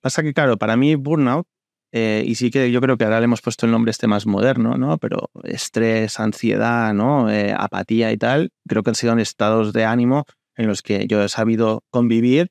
[0.00, 1.46] Pasa que, claro, para mí burnout
[1.92, 4.26] eh, y sí que yo creo que ahora le hemos puesto el nombre este más
[4.26, 4.98] moderno, ¿no?
[4.98, 7.30] Pero estrés, ansiedad, ¿no?
[7.30, 10.24] Eh, apatía y tal, creo que han sido estados de ánimo
[10.56, 12.50] en los que yo he sabido convivir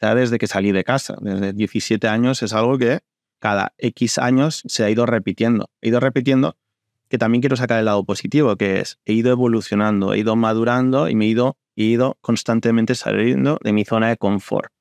[0.00, 3.00] ya desde que salí de casa, desde 17 años, es algo que
[3.38, 5.68] cada X años se ha ido repitiendo.
[5.80, 6.56] He ido repitiendo
[7.08, 11.08] que también quiero sacar el lado positivo, que es, he ido evolucionando, he ido madurando
[11.08, 14.72] y me he ido, he ido constantemente saliendo de mi zona de confort.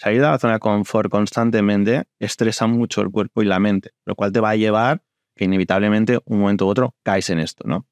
[0.00, 4.14] Salir de la zona de confort constantemente estresa mucho el cuerpo y la mente, lo
[4.14, 5.02] cual te va a llevar
[5.36, 7.86] que inevitablemente un momento u otro caes en esto, ¿no?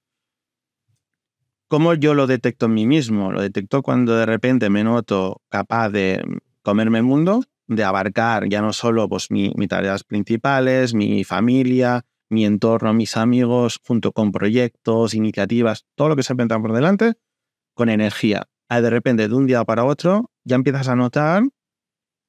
[1.68, 3.30] ¿Cómo yo lo detecto en mí mismo?
[3.30, 6.24] Lo detecto cuando de repente me noto capaz de
[6.62, 12.46] comerme el mundo, de abarcar ya no solo pues, mis tareas principales, mi familia, mi
[12.46, 17.16] entorno, mis amigos, junto con proyectos, iniciativas, todo lo que se encuentra por delante,
[17.74, 18.48] con energía.
[18.70, 21.42] Y de repente, de un día para otro, ya empiezas a notar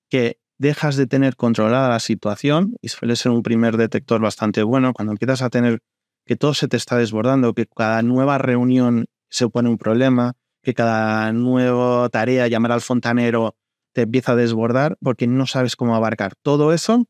[0.09, 4.93] que dejas de tener controlada la situación y suele ser un primer detector bastante bueno
[4.93, 5.79] cuando empiezas a tener
[6.25, 10.73] que todo se te está desbordando, que cada nueva reunión se pone un problema, que
[10.73, 13.55] cada nueva tarea, llamar al fontanero,
[13.93, 17.05] te empieza a desbordar porque no sabes cómo abarcar todo eso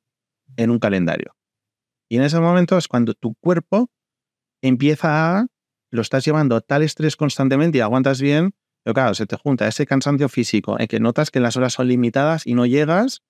[0.56, 1.36] en un calendario.
[2.08, 3.90] Y en ese momento es cuando tu cuerpo
[4.62, 5.48] empieza a,
[5.92, 9.68] lo estás llevando a tal estrés constantemente y aguantas bien, pero claro, se te junta
[9.68, 13.22] ese cansancio físico en que notas que las horas son limitadas y no llegas,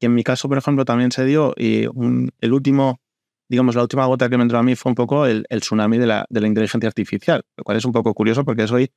[0.00, 3.00] que en mi caso, por ejemplo, también se dio, y el último
[3.48, 6.06] digamos, la última gota que me entró a mí fue un poco el, tsunami de
[6.06, 8.90] la, de la, inteligencia artificial, lo cual es un poco curioso porque soy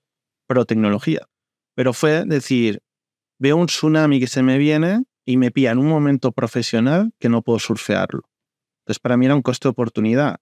[0.47, 1.27] pro tecnología.
[1.75, 2.81] Pero fue decir,
[3.37, 7.29] veo un tsunami que se me viene y me pilla en un momento profesional que
[7.29, 8.23] no puedo surfearlo.
[8.81, 10.37] Entonces, para mí era un coste de oportunidad.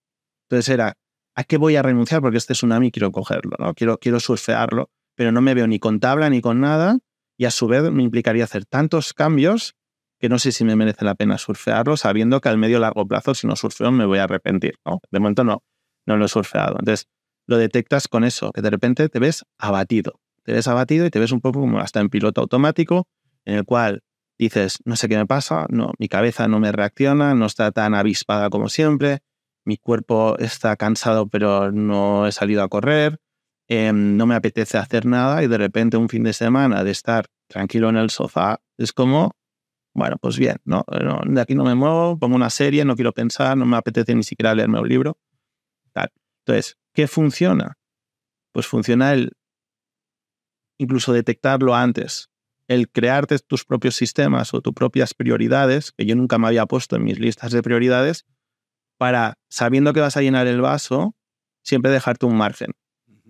[0.50, 0.94] Entonces era,
[1.36, 2.22] ¿a qué voy a renunciar?
[2.22, 3.74] Porque este tsunami quiero cogerlo, ¿no?
[3.74, 7.00] Quiero, quiero surfearlo, pero no me veo ni con tabla ni con nada
[7.38, 9.76] y a su vez me implicaría hacer tantos cambios
[10.20, 13.36] que no sé si me merece la pena surfearlo, sabiendo que al medio largo plazo,
[13.36, 14.76] si no surfeo, me voy a arrepentir.
[14.86, 15.00] ¿no?
[15.12, 15.64] De momento no,
[16.06, 16.78] no lo he surfeado.
[16.80, 17.08] Entonces,
[17.46, 20.20] lo detectas con eso, que de repente te ves abatido.
[20.44, 23.08] Te ves abatido y te ves un poco como hasta en piloto automático,
[23.46, 24.02] en el cual
[24.40, 27.96] dices, no sé qué me pasa, no, mi cabeza no me reacciona, no está tan
[27.96, 29.20] avispada como siempre,
[29.66, 33.20] mi cuerpo está cansado pero no he salido a correr,
[33.68, 37.26] em, no me apetece hacer nada y de repente un fin de semana de estar
[37.48, 39.32] tranquilo en el sofá es como
[39.98, 40.86] bueno, pues bien, ¿no?
[41.26, 44.22] De aquí no me muevo, pongo una serie, no quiero pensar, no me apetece ni
[44.22, 45.18] siquiera leerme un libro.
[46.46, 47.80] Entonces, ¿qué funciona?
[48.54, 49.32] Pues funciona el
[50.78, 52.30] incluso detectarlo antes,
[52.68, 56.96] el crearte tus propios sistemas o tus propias prioridades, que yo nunca me había puesto
[56.96, 58.28] en mis listas de prioridades,
[59.00, 61.16] para, sabiendo que vas a llenar el vaso,
[61.64, 62.74] siempre dejarte un margen.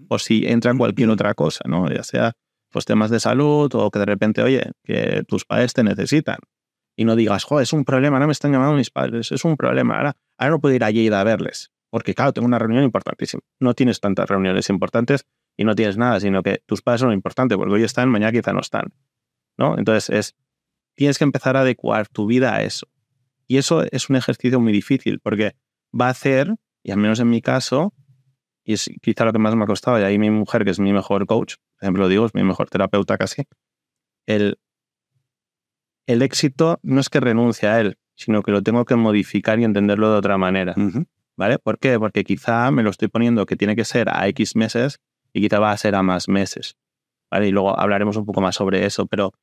[0.09, 1.89] O si entra en cualquier otra cosa, ¿no?
[1.91, 2.33] Ya sea
[2.69, 6.37] pues temas de salud o que de repente, oye, que tus padres te necesitan
[6.95, 9.55] y no digas, joder, es un problema, no me están llamando mis padres, es un
[9.55, 13.41] problema, ahora, ahora no puedo ir allí a verles, porque claro, tengo una reunión importantísima.
[13.59, 17.15] No tienes tantas reuniones importantes y no tienes nada, sino que tus padres son lo
[17.15, 18.93] importante, porque hoy están, mañana quizá no están.
[19.57, 19.77] ¿no?
[19.77, 20.35] Entonces, es,
[20.95, 22.87] tienes que empezar a adecuar tu vida a eso.
[23.47, 25.55] Y eso es un ejercicio muy difícil, porque
[25.99, 27.93] va a hacer, y al menos en mi caso,
[28.67, 30.79] y es quizá lo que más me ha costado, y ahí mi mujer, que es
[30.79, 33.45] mi mejor coach, por ejemplo, lo digo, es mi mejor terapeuta casi,
[34.27, 34.59] el
[36.07, 39.65] el éxito no es que renuncie a él, sino que lo tengo que modificar y
[39.65, 40.73] entenderlo de otra manera.
[41.35, 41.59] ¿Vale?
[41.59, 41.99] ¿Por qué?
[41.99, 44.99] Porque quizá me lo estoy poniendo que tiene que ser a X meses
[45.33, 46.77] y quizá va a ser a más meses.
[47.29, 47.49] ¿Vale?
[47.49, 49.33] Y luego hablaremos un poco más sobre eso, pero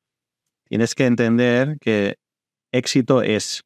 [0.67, 2.15] tienes que entender que
[2.71, 3.63] éxito es,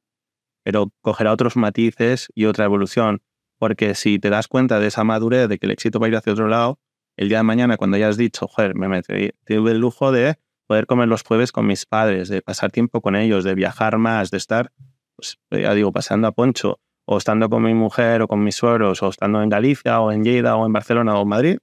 [0.64, 3.22] pero cogerá otros matices y otra evolución.
[3.60, 6.16] Porque si te das cuenta de esa madurez, de que el éxito va a ir
[6.16, 6.80] hacia otro lado,
[7.18, 11.08] el día de mañana, cuando hayas dicho, joder, me tuve el lujo de poder comer
[11.08, 14.72] los jueves con mis padres, de pasar tiempo con ellos, de viajar más, de estar,
[15.16, 19.02] pues, ya digo, paseando a Poncho, o estando con mi mujer o con mis suegros,
[19.02, 21.58] o estando en Galicia, o en Lleida, o en Barcelona, o en Madrid,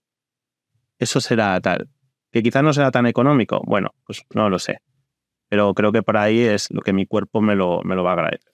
[0.98, 1.88] eso será tal.
[2.32, 4.80] Que quizás no será tan económico, bueno, pues no lo sé.
[5.48, 8.10] Pero creo que por ahí es lo que mi cuerpo me lo, me lo va
[8.10, 8.52] a agradecer.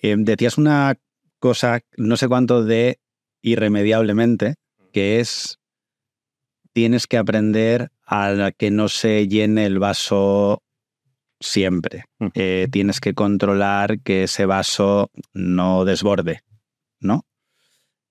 [0.00, 0.94] Eh, decías una
[1.38, 2.98] cosa, no sé cuánto de
[3.42, 4.54] irremediablemente,
[4.92, 5.58] que es
[6.72, 10.62] tienes que aprender a que no se llene el vaso
[11.40, 12.04] siempre.
[12.34, 16.42] Eh, tienes que controlar que ese vaso no desborde,
[17.00, 17.24] ¿no?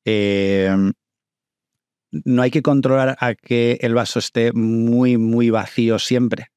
[0.06, 0.94] Em,
[2.12, 6.48] no hay que controlar a que el vaso esté muy, muy vacío siempre,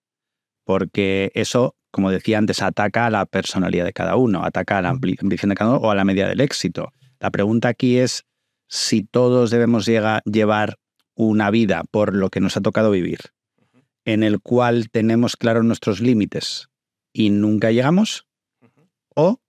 [0.64, 4.90] porque eso, como decía antes, ataca a la personalidad de cada uno, ataca a la
[4.90, 6.92] ambición de cada uno o a la medida del éxito.
[7.20, 8.26] La pregunta aquí es
[8.68, 10.78] si todos debemos llevar
[11.14, 13.20] una vida por lo que nos ha tocado vivir,
[14.04, 16.68] en el cual tenemos claros nuestros límites
[17.14, 18.26] y nunca llegamos,
[19.14, 19.40] o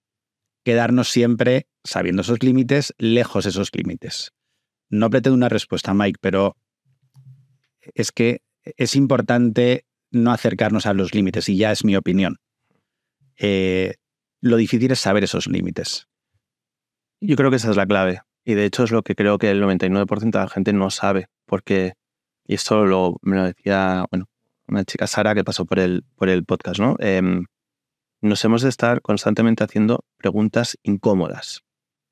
[0.64, 4.32] quedarnos siempre sabiendo esos límites, lejos de esos límites.
[4.88, 6.56] No pretendo una respuesta, Mike, pero
[7.94, 8.42] es que
[8.78, 12.38] es importante no acercarnos a los límites, y ya es mi opinión.
[13.38, 13.96] eh,
[14.42, 16.08] lo difícil es saber esos límites.
[17.22, 18.22] Yo creo que esa es la clave.
[18.46, 21.28] Y de hecho es lo que creo que el 99% de la gente no sabe.
[21.46, 21.94] Porque,
[22.46, 24.26] y esto lo, me lo decía, bueno,
[24.68, 26.96] una chica Sara que pasó por el, por el podcast, ¿no?
[27.00, 27.46] Em,
[28.22, 31.62] nos hemos de estar constantemente haciendo preguntas incómodas,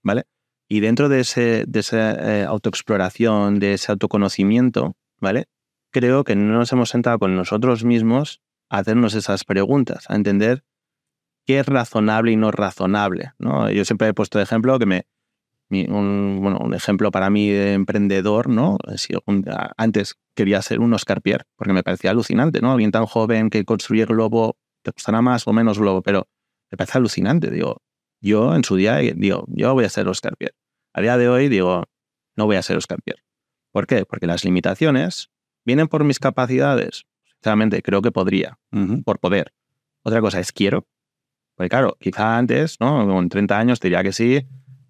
[0.04, 0.24] ¿vale?
[0.68, 5.46] Y dentro de, ese, de esa eh, autoexploración, de ese autoconocimiento, ¿vale?
[5.96, 10.66] Creo que no nos hemos sentado con nosotros mismos a hacernos esas preguntas, a entender
[11.46, 13.32] qué es razonable y no razonable.
[13.40, 15.08] Yo siempre he puesto de ejemplo que me,
[15.70, 18.78] un, bueno, un ejemplo para mí de emprendedor, ¿no?
[19.78, 22.74] antes quería ser un Oscar Pierre, porque me parecía alucinante, ¿no?
[22.74, 26.28] Alguien tan joven que construye globo, te costará más o menos globo, pero
[26.72, 27.50] me parece alucinante.
[27.50, 27.82] Digo,
[28.20, 30.58] yo en su día digo, yo voy a ser Oscar Pierre.
[30.94, 31.86] A día de hoy digo,
[32.36, 33.24] no voy a ser Oscar Pierre.
[33.72, 34.04] ¿Por qué?
[34.04, 35.30] Porque las limitaciones
[35.66, 37.06] vienen por mis capacidades.
[37.26, 38.58] Sinceramente, creo que podría,
[39.04, 39.54] por poder.
[40.04, 40.88] Otra cosa es quiero.
[41.56, 43.08] Porque claro, quizá antes, ¿no?
[43.08, 44.46] Con 30 años diría que sí,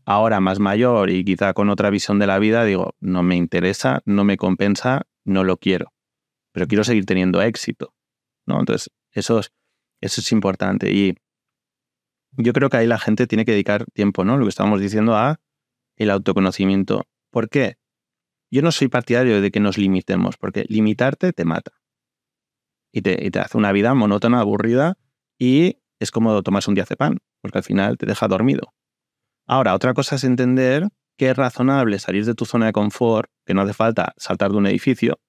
[0.06, 4.02] ahora más mayor y quizá con otra visión de la vida, digo, no me interesa,
[4.06, 5.94] no me compensa, no lo quiero.
[6.52, 7.94] Pero quiero seguir teniendo éxito.
[8.46, 8.60] ¿no?
[8.60, 9.52] Entonces, eso es,
[10.02, 10.92] eso es importante.
[10.92, 11.16] Y
[12.32, 14.38] yo creo que ahí la gente tiene que dedicar tiempo, ¿no?
[14.38, 15.40] Lo que estábamos diciendo a
[15.96, 17.08] el autoconocimiento.
[17.32, 17.78] ¿Por qué?
[18.56, 21.74] Yo no soy partidario de que nos limitemos, porque limitarte te mata.
[22.94, 24.98] Y te, hace una vida monótona, aburrida,
[25.38, 28.74] y es como tomarse un diazepam, porque al final te deja dormido.
[29.46, 30.88] Ahora, otra cosa es entender
[31.18, 34.58] que es razonable salir de tu zona de confort, que no hace falta saltar de
[34.58, 35.20] un edificio,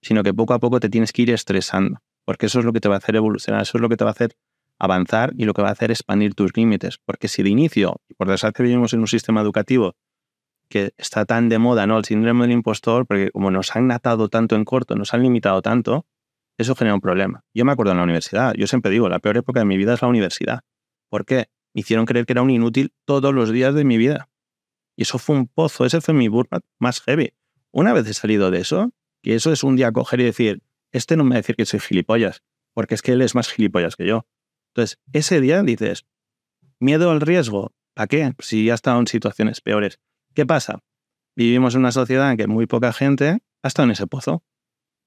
[0.00, 2.80] sino que poco a poco te tienes que ir estresando, porque eso es lo que
[2.80, 4.34] te va a hacer evolucionar, eso es lo que te va a hacer
[4.78, 8.14] avanzar y lo que va a hacer expandir tus límites, porque si de inicio, y
[8.14, 9.94] por desgracia vivimos en un sistema educativo
[10.72, 11.98] que está tan de moda, ¿no?
[11.98, 15.60] El síndrome del impostor, porque como nos han atado tanto en corto, nos han limitado
[15.60, 16.06] tanto,
[16.58, 17.44] eso genera un problema.
[17.54, 19.94] Yo me acuerdo en la universidad, yo siempre digo, la peor época de mi vida
[19.94, 20.62] es la universidad.
[21.10, 21.48] ¿Por qué?
[21.74, 24.30] me hicieron creer que era un inútil todos los días de mi vida.
[24.96, 27.32] Y eso fue un pozo, ese fue mi burnout más heavy.
[27.70, 31.16] Una vez he salido de eso, que eso es un día coger y decir, este
[31.16, 32.42] no me va a decir que soy gilipollas,
[32.74, 34.26] porque es que él es más gilipollas que yo.
[34.74, 36.06] Entonces, ese día dices,
[36.78, 38.34] miedo al riesgo, ¿para qué?
[38.38, 40.00] Si ya he estado en situaciones peores.
[40.34, 40.78] ¿Qué pasa?
[41.36, 44.42] Vivimos en una sociedad en que muy poca gente ha estado en ese pozo.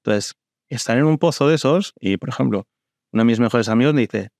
[0.04, 0.34] Entonces,
[0.68, 2.68] estar en un pozo de esos, y por ejemplo,
[3.12, 4.30] uno de mis mejores amigos me dice,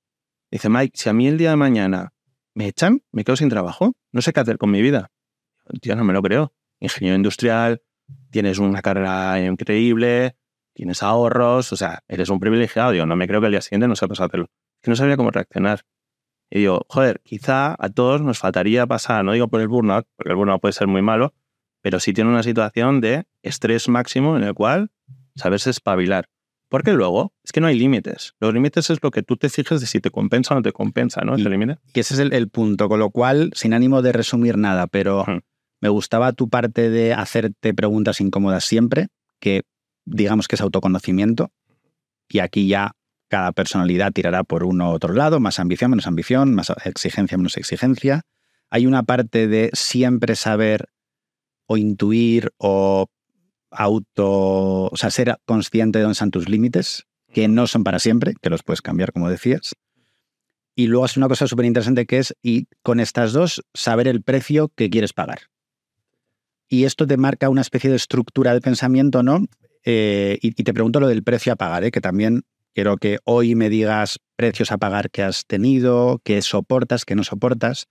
[0.49, 2.13] dice, Mike, si a mí el día de mañana
[2.53, 5.11] me echan, me quedo sin trabajo, no sé qué hacer con mi vida.
[5.81, 6.53] Tío, no me lo creo.
[6.79, 7.81] Ingeniero industrial,
[8.31, 10.37] tienes una carrera increíble,
[10.73, 12.91] tienes ahorros, o sea, eres un privilegiado.
[12.91, 14.45] Digo, no me creo que el día siguiente no sepas hacerlo.
[14.75, 15.81] Es que no sabía cómo reaccionar.
[16.49, 20.31] Y digo, joder, quizá a todos nos faltaría pasar, no digo por el burnout, porque
[20.31, 21.33] el burnout puede ser muy malo,
[21.81, 24.91] pero sí tiene una situación de estrés máximo en el cual
[25.35, 26.29] saberse espabilar.
[26.69, 28.33] Porque luego es que no hay límites.
[28.39, 30.73] Los límites es lo que tú te fijes de si te compensa o no te
[30.73, 31.35] compensa, ¿no?
[31.35, 31.77] Ese límite.
[31.93, 32.89] Ese es el, punto.
[32.89, 35.23] Con lo cual, sin ánimo de resumir nada, pero
[35.79, 39.07] me gustaba tu parte de hacerte preguntas incómodas siempre,
[39.39, 39.61] que
[40.05, 41.51] digamos que es autoconocimiento.
[42.27, 42.96] Y aquí ya
[43.27, 47.57] cada personalidad tirará por uno u otro lado, más ambición, menos ambición, más exigencia, menos
[47.57, 48.21] exigencia.
[48.69, 50.89] Hay una parte de siempre saber
[51.65, 53.07] o intuir o
[53.71, 58.33] auto, o sea, ser consciente de dónde están tus límites, que no son para siempre,
[58.41, 59.75] que los puedes cambiar, como decías.
[60.75, 64.21] Y luego es una cosa súper interesante que es, y con estas dos, saber el
[64.21, 65.39] precio que quieres pagar.
[66.69, 69.43] Y esto te marca una especie de estructura de pensamiento, ¿no?
[69.85, 71.91] Eh, y, te pregunto lo del precio a pagar, ¿eh?
[71.91, 72.43] que también
[72.77, 77.23] quiero que hoy me digas precios a pagar que has tenido, que soportas, que no
[77.23, 77.87] soportas,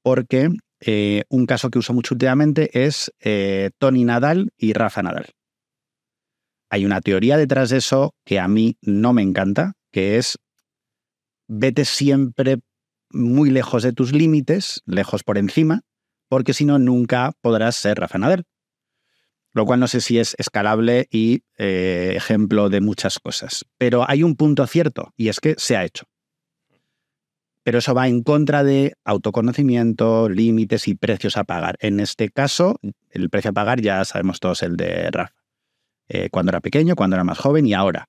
[0.00, 5.30] porque eh, un caso que uso mucho últimamente es eh, Tony Nadal y Rafa Nadal.
[6.70, 10.38] Hay una teoría detrás de eso que a mí no me encanta, que es
[11.48, 12.60] vete siempre
[13.10, 15.80] muy lejos de tus límites, lejos por encima,
[16.28, 18.44] porque si no, nunca podrás ser Rafa Nadal.
[19.58, 23.64] Lo cual no sé si es escalable y eh, ejemplo de muchas cosas.
[23.76, 26.04] Pero hay un punto cierto, y es que se ha hecho
[27.64, 31.76] pero eso va en contra de autoconocimiento, límites y precios a pagar.
[31.80, 32.80] En este caso,
[33.10, 35.34] el precio a pagar ya sabemos todos el de Rafa.
[36.08, 38.08] Eh, cuando era pequeño, cuando era más joven y ahora.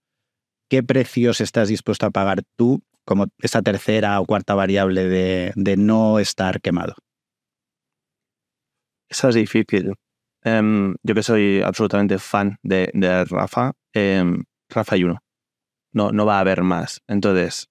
[0.69, 6.19] ¿Qué precios estás dispuesto a pagar tú como esa tercera o cuarta variable de, no
[6.19, 6.95] estar quemado?
[9.09, 9.93] Esa es difícil.
[10.43, 12.89] Em, yo que soy absolutamente fan de,
[13.29, 15.19] Rafa, em, Rafa y uno.
[15.93, 17.01] No, no va a haber más.
[17.07, 17.67] Entonces,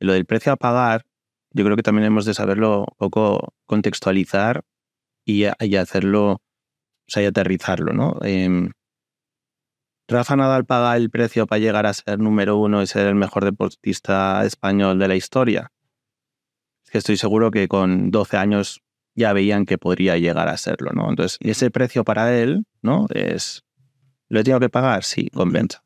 [0.00, 1.06] lo del precio a pagar,
[1.52, 4.62] yo creo que también hemos de saberlo un poco contextualizar
[5.24, 6.40] y, hacerlo, o
[7.08, 8.18] sea, y aterrizarlo, ¿no?
[8.22, 8.70] Em,
[10.08, 13.44] Rafa Nadal paga el precio para llegar a ser número uno y ser el mejor
[13.44, 15.70] deportista español de la historia.
[16.84, 18.83] Es que estoy seguro que con 12 años
[19.14, 21.08] ya veían que podría llegar a serlo, ¿no?
[21.08, 23.06] Entonces, ese precio para él, ¿no?
[23.10, 23.62] Es,
[24.28, 25.04] ¿lo he tenido que pagar?
[25.04, 25.84] Sí, con venta.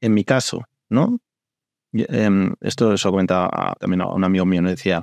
[0.00, 1.18] En mi caso, ¿no?
[1.92, 5.02] Em, esto se lo comentaba también a un amigo mío, me decía,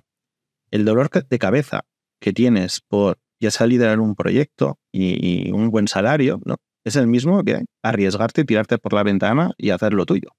[0.72, 1.86] el dolor de cabeza
[2.20, 6.56] que tienes por ya sea liderar un proyecto y, un buen salario, ¿no?
[6.84, 10.30] Es el mismo que arriesgarte y tirarte por la ventana y hacer lo tuyo.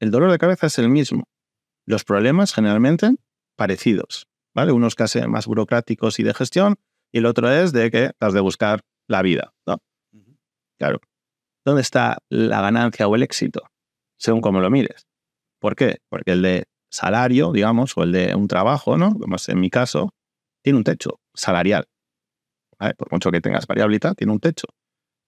[0.00, 1.24] El dolor de cabeza es el mismo.
[1.86, 3.16] Los problemas generalmente
[3.56, 4.27] parecidos,
[4.58, 4.72] ¿vale?
[4.72, 6.74] Unos casi más burocráticos y de gestión
[7.12, 9.78] y el otro es de que has de buscar la vida, ¿no?
[10.76, 10.98] Claro.
[11.64, 13.62] ¿Dónde está la ganancia o el éxito?
[14.18, 15.06] Según cómo lo mires.
[15.60, 15.98] ¿Por qué?
[16.08, 19.14] Porque el de salario, digamos, o el de un trabajo, ¿no?
[19.14, 20.10] Como es en mi caso,
[20.60, 21.86] tiene un techo salarial.
[22.96, 24.66] Por mucho que tengas variabilidad, tiene un techo.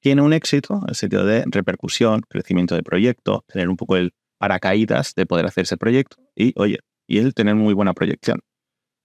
[0.00, 4.12] Tiene un éxito en el sentido de repercusión, crecimiento de proyecto, tener un poco el
[4.38, 8.40] paracaídas de poder hacer ese proyecto y, oye, y él tener muy buena proyección.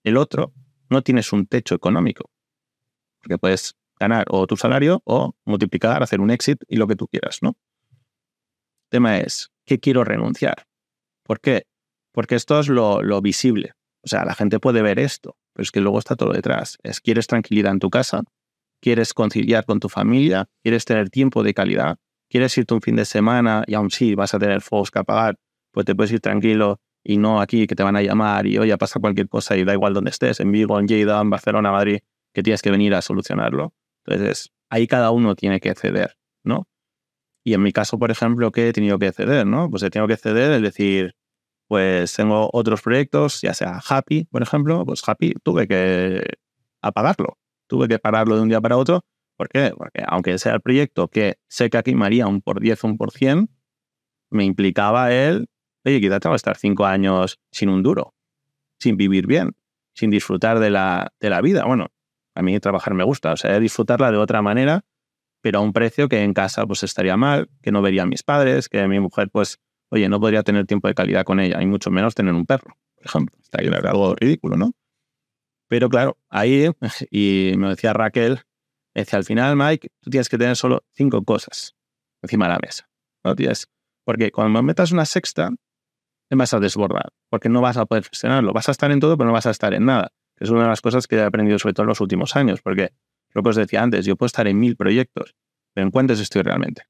[0.06, 0.54] El otro,
[0.92, 2.30] no tienes un techo económico,
[3.20, 7.08] porque puedes ganar o tu salario o multiplicar, hacer un exit y lo que tú
[7.08, 7.58] quieras, ¿no?
[8.84, 10.68] El tema es, ¿qué quiero renunciar?
[11.24, 11.64] ¿Por qué?
[12.12, 13.74] Porque esto es lo, lo visible.
[14.04, 16.78] O sea, la gente puede ver esto, pero es que luego está todo detrás.
[16.84, 18.22] Es, ¿Quieres tranquilidad en tu casa?
[18.82, 20.46] ¿Quieres conciliar con tu familia?
[20.62, 21.98] ¿Quieres tener tiempo de calidad?
[22.30, 25.40] ¿Quieres irte un fin de semana y aún sí vas a tener fuegos que apagar?
[25.72, 28.76] Pues te puedes ir tranquilo y no aquí que te van a llamar y oye,
[28.78, 32.00] pasa cualquier cosa y da igual donde estés, en Vigo, en Lleida, en Barcelona, Madrid,
[32.34, 33.74] que tienes que venir a solucionarlo.
[34.06, 36.68] Entonces, ahí cada uno tiene que ceder, ¿no?
[37.44, 39.70] Y en mi caso, por ejemplo, ¿qué he tenido que ceder, no?
[39.70, 41.16] Pues he tenido que ceder, es decir,
[41.68, 46.24] pues tengo otros proyectos, ya sea Happy, por ejemplo, pues Happy tuve que
[46.82, 47.38] apagarlo,
[47.68, 49.02] tuve que pararlo de un día para otro.
[49.38, 49.74] ¿Por qué?
[49.78, 52.98] Porque aunque sea el proyecto que sé que aquí me un por 10 o un
[52.98, 53.50] por 100,
[54.32, 55.48] me implicaba él,
[55.86, 58.14] oye, quizá tengo que estar cinco años sin un duro,
[58.80, 59.56] sin vivir bien,
[59.94, 61.66] sin disfrutar de la, de la vida.
[61.66, 61.88] Bueno,
[62.36, 64.86] a mí trabajar me gusta, o sea, disfrutarla de otra manera,
[65.42, 68.24] pero a un precio que en casa pues estaría mal, que no vería a mis
[68.24, 69.60] padres, que mi mujer pues
[69.90, 72.78] oye, no podría tener tiempo de calidad con ella, y mucho menos tener un perro,
[72.96, 73.38] por ejemplo.
[73.42, 74.72] Está ahí algo ridículo, ¿no?
[75.68, 76.70] Pero claro, ahí,
[77.10, 78.42] y me decía Raquel,
[78.94, 81.76] decía, al final, Mike, tú tienes que tener solo cinco cosas
[82.22, 82.90] encima de la mesa.
[83.24, 83.68] No tienes,
[84.04, 85.52] porque cuando metas una sexta,
[86.30, 88.54] te vas a desbordar, porque no vas a poder gestionarlo.
[88.54, 90.12] Vas a estar en todo, pero no vas a estar en nada.
[90.38, 92.92] es una de las cosas que he aprendido sobre todo en los últimos años, porque
[93.34, 95.36] lo que os decía antes, yo puedo estar en mil proyectos,
[95.74, 96.84] pero ¿en cuántos estoy realmente?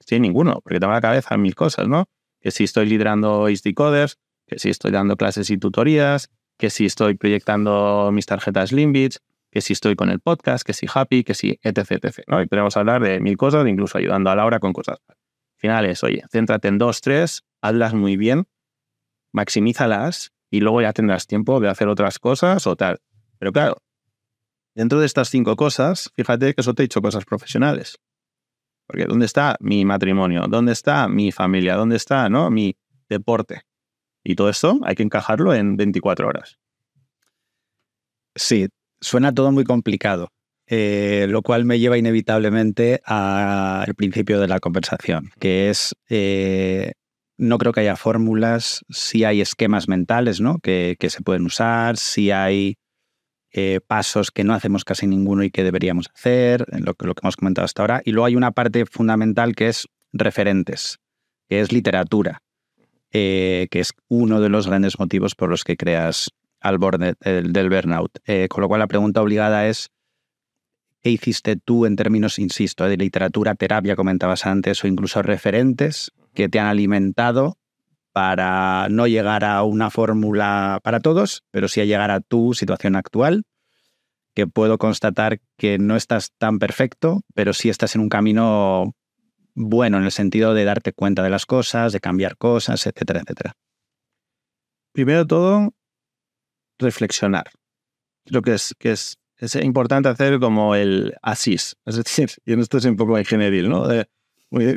[0.00, 2.06] Sí, ninguno, porque tengo la cabeza mil cosas, ¿no?
[2.40, 6.86] Que si estoy liderando HD Coders, que si estoy dando clases y tutorías, que si
[6.86, 9.20] estoy proyectando mis tarjetas Limbits,
[9.50, 12.24] que si estoy con el podcast, que si Happy, que si etc, etc.
[12.26, 12.42] ¿no?
[12.42, 14.98] Y podemos hablar de mil cosas, incluso ayudando a Laura con cosas.
[15.08, 15.16] Al
[15.56, 18.46] final es, oye, céntrate en dos, tres, hazlas muy bien,
[19.32, 23.00] maximízalas y luego ya tendrás tiempo de hacer otras cosas o tal.
[23.38, 23.78] Pero claro,
[24.74, 27.98] dentro de estas cinco cosas, fíjate que eso te he dicho cosas profesionales.
[28.86, 30.44] Porque ¿dónde está mi matrimonio?
[30.46, 31.76] ¿Dónde está mi familia?
[31.76, 32.50] ¿Dónde está ¿no?
[32.50, 32.76] mi
[33.08, 33.62] deporte?
[34.22, 36.58] Y todo esto hay que encajarlo en 24 horas.
[38.34, 38.68] Sí,
[39.00, 40.28] suena todo muy complicado,
[40.66, 46.92] eh, lo cual me lleva inevitablemente al principio de la conversación, que es, eh,
[47.36, 50.58] no creo que haya fórmulas, si hay esquemas mentales ¿no?
[50.58, 52.76] que, que se pueden usar, si hay
[53.52, 57.36] eh, pasos que no hacemos casi ninguno y que deberíamos hacer, lo, lo que hemos
[57.36, 58.02] comentado hasta ahora.
[58.04, 60.98] Y luego hay una parte fundamental que es referentes,
[61.48, 62.42] que es literatura,
[63.12, 66.30] eh, que es uno de los grandes motivos por los que creas
[66.60, 68.18] al borde del, burnout.
[68.26, 69.90] Eh, con lo cual la pregunta obligada es,
[71.00, 76.48] ¿qué hiciste tú en términos, insisto, de literatura, terapia, comentabas antes, o incluso referentes que
[76.48, 77.56] te han alimentado
[78.12, 82.94] para no llegar a una fórmula para todos, pero sí a llegar a tu situación
[82.94, 83.44] actual,
[84.34, 88.94] que puedo constatar que no estás tan perfecto, pero sí estás en un camino
[89.54, 93.54] bueno en el sentido de darte cuenta de las cosas, de cambiar cosas, etcétera, etcétera.
[94.92, 95.74] Primero de todo,
[96.78, 97.50] reflexionar.
[98.24, 102.60] Creo que es, que es, es importante hacer como el ASIS, es decir, y en
[102.60, 103.88] esto es un poco ingenieril, ¿no?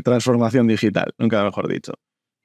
[0.03, 1.93] Transformación digital, nunca mejor dicho.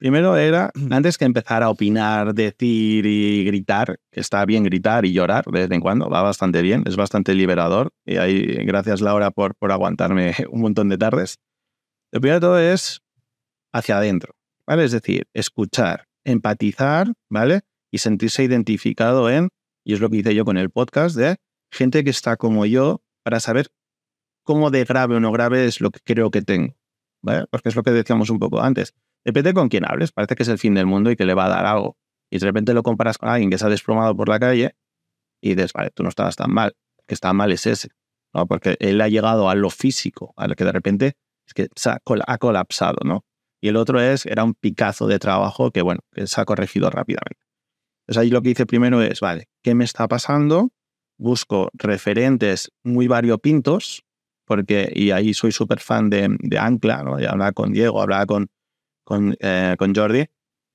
[0.03, 5.13] Primero era, antes que empezar a opinar, decir y gritar, que está bien gritar y
[5.13, 7.93] llorar de vez en cuando, va bastante bien, es bastante liberador.
[8.05, 11.37] Y ahí, gracias Laura por, por aguantarme un montón de tardes.
[12.11, 13.01] Lo primero de todo es
[13.71, 14.35] hacia adentro,
[14.67, 14.83] ¿vale?
[14.83, 17.61] Es decir, escuchar, empatizar, ¿vale?
[17.89, 19.47] Y sentirse identificado en,
[19.85, 21.37] y es lo que hice yo con el podcast, de
[21.71, 23.67] gente que está como yo para saber
[24.43, 26.75] cómo de grave o no grave es lo que creo que tengo.
[27.23, 28.93] Porque es lo que decíamos un poco antes.
[29.23, 31.45] Depende con quién hables, parece que es el fin del mundo y que le va
[31.45, 31.97] a dar algo.
[32.29, 34.75] Y de repente lo comparas con alguien que se ha desplomado por la calle
[35.41, 36.75] y dices, vale, tú no estabas tan mal,
[37.07, 37.89] que está mal es ese,
[38.33, 38.47] ¿no?
[38.47, 41.13] Porque él ha llegado a lo físico, a lo que de repente
[41.45, 43.25] es que ha, colapsado, ¿no?
[43.61, 46.89] Y el otro es, era un picazo de trabajo que, bueno, que se ha corregido
[46.89, 47.45] rápidamente.
[48.01, 50.71] Entonces ahí lo que hice primero es, vale, ¿qué me está pasando?
[51.17, 54.02] Busco referentes muy variopintos,
[54.45, 57.19] porque, y ahí soy súper fan de, Ancla, ¿no?
[57.19, 58.49] Y hablaba con Diego, hablaba con,
[59.39, 60.25] eh, con Jordi,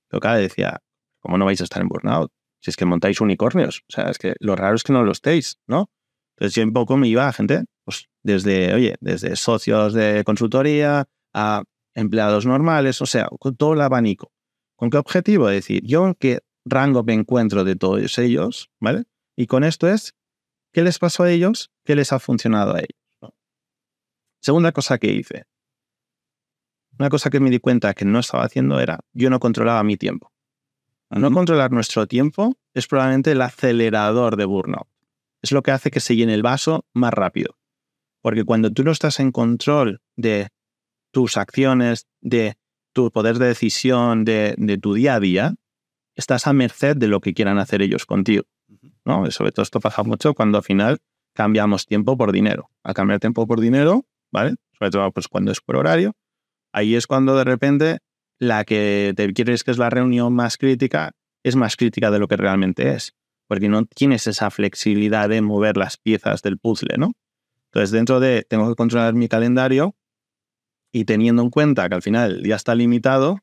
[0.08, 0.80] pero claro, decía,
[1.20, 2.32] ¿cómo no vais a estar en burnout?
[2.60, 5.12] Si es que montáis unicornios, o sea, es que lo raro es que no lo
[5.12, 5.90] estéis, ¿no?
[6.36, 11.08] Entonces yo un poco me iba a gente, pues desde, oye, desde socios de consultoría
[11.34, 11.62] a
[11.94, 14.32] empleados normales, o sea, con todo el abanico.
[14.76, 15.48] ¿Con qué objetivo?
[15.48, 19.04] Es decir, yo qué rango me encuentro de todos ellos, ¿vale?
[19.36, 20.14] Y con esto es,
[20.72, 21.72] ¿qué les pasó a ellos?
[21.84, 22.97] ¿Qué les ha funcionado a ellos?
[24.40, 25.44] Segunda cosa que hice.
[26.98, 29.96] Una cosa que me di cuenta que no estaba haciendo era, yo no controlaba mi
[29.96, 30.32] tiempo.
[31.10, 34.88] No controlar nuestro tiempo es probablemente el acelerador de burnout.
[35.40, 37.56] Es lo que hace que se llene el vaso más rápido.
[38.20, 40.48] Porque cuando tú no estás en control de
[41.10, 42.56] tus acciones, de
[42.92, 45.54] tu poder de decisión, de, tu día a día,
[46.14, 48.44] estás a merced de lo que quieran hacer ellos contigo.
[49.04, 49.30] ¿no?
[49.30, 50.98] sobre todo esto pasa mucho cuando al final
[51.32, 52.70] cambiamos tiempo por dinero.
[52.82, 54.54] Al cambiar tiempo por dinero, ¿vale?
[54.78, 56.12] Sobre todo pues, cuando es por horario,
[56.72, 57.98] ahí es cuando de repente
[58.38, 61.12] la que te quieres que es la reunión más crítica
[61.42, 63.14] es más crítica de lo que realmente es,
[63.46, 67.12] porque no tienes esa flexibilidad de mover las piezas del puzzle, ¿no?
[67.66, 69.94] Entonces, dentro de tengo que controlar mi calendario
[70.92, 73.40] y teniendo en cuenta que al final el día está limitado,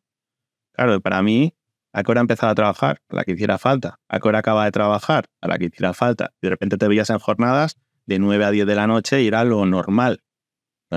[0.73, 1.55] claro, para mí,
[1.93, 3.01] ¿a qué hora empezaba a trabajar?
[3.09, 3.99] A la que hiciera falta.
[4.09, 5.25] ¿A qué hora acaba de trabajar?
[5.41, 6.33] A la que hiciera falta.
[6.41, 9.43] de repente te veías en jornadas de 9 a 10 de la noche y era
[9.43, 10.21] lo normal.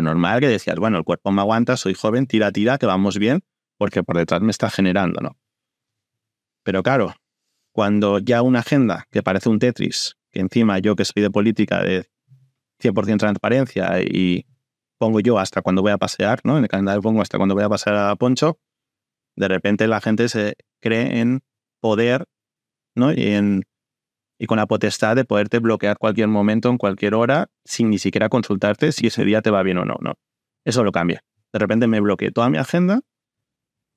[0.02, 3.42] Normal que decías, bueno, el cuerpo me aguanta, soy joven, tira, tira, que vamos bien,
[3.76, 5.36] porque por detrás me está generando, ¿no?
[6.64, 7.14] Pero claro,
[7.72, 11.82] cuando ya una agenda que parece un Tetris, que encima yo que soy de política
[11.82, 12.06] de
[12.82, 14.46] 100% transparencia y
[14.98, 16.58] pongo yo hasta cuando voy a pasear, ¿no?
[16.58, 18.58] En el calendario pongo hasta cuando voy a pasear a Poncho,
[19.36, 21.40] de repente la gente se cree en
[21.80, 22.24] poder,
[22.94, 23.12] ¿no?
[23.12, 23.62] Y, en,
[24.38, 28.28] y con la potestad de poderte bloquear cualquier momento, en cualquier hora, sin ni siquiera
[28.28, 30.14] consultarte si ese día te va bien o no, ¿no?
[30.64, 31.22] Eso lo cambia.
[31.52, 33.00] De repente me bloqueé toda mi agenda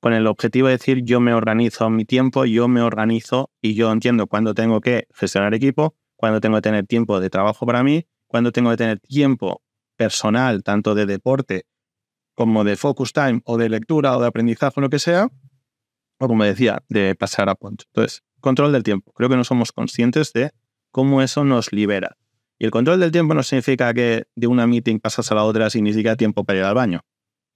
[0.02, 3.92] con el objetivo de decir yo me organizo mi tiempo, yo me organizo y yo
[3.92, 8.08] entiendo cuándo tengo que gestionar equipo, cuándo tengo que tener tiempo de trabajo para mí,
[8.26, 9.62] cuándo tengo que tener tiempo
[9.96, 11.66] personal, tanto de deporte
[12.34, 15.28] como de focus time o de lectura o de aprendizaje o lo que sea,
[16.22, 17.84] o como decía, de pasar a punto.
[17.88, 19.12] Entonces, control del tiempo.
[19.12, 20.52] Creo que no somos conscientes de
[20.92, 22.16] cómo eso nos libera.
[22.60, 25.68] Y el control del tiempo no significa que de una meeting pasas a la otra
[25.68, 27.00] sin ni siquiera tiempo para ir al baño.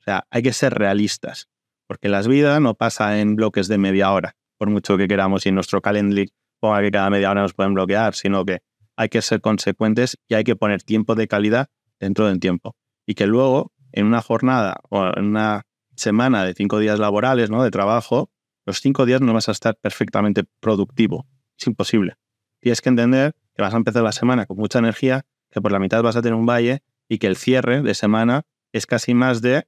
[0.01, 1.47] O sea, hay que ser realistas.
[1.87, 5.51] Porque las vidas no pasa en bloques de media hora, por mucho que queramos y
[5.51, 6.27] en nuestro calendar
[6.59, 8.63] ponga que cada media hora nos pueden bloquear, sino que
[8.97, 11.69] hay que ser consecuentes y hay que poner tiempo de calidad
[12.01, 12.75] dentro del tiempo.
[13.07, 15.63] Y que luego, en una jornada o en una
[15.95, 17.63] semana de cinco días laborales, ¿no?
[17.63, 18.29] De trabajo,
[18.67, 21.27] los cinco días no vas a estar perfectamente productivo.
[21.59, 22.17] Es imposible.
[22.61, 25.79] Tienes que entender que vas a empezar la semana con mucha energía, que por la
[25.79, 28.43] mitad vas a tener un valle y que el cierre de semana
[28.73, 29.67] es casi más de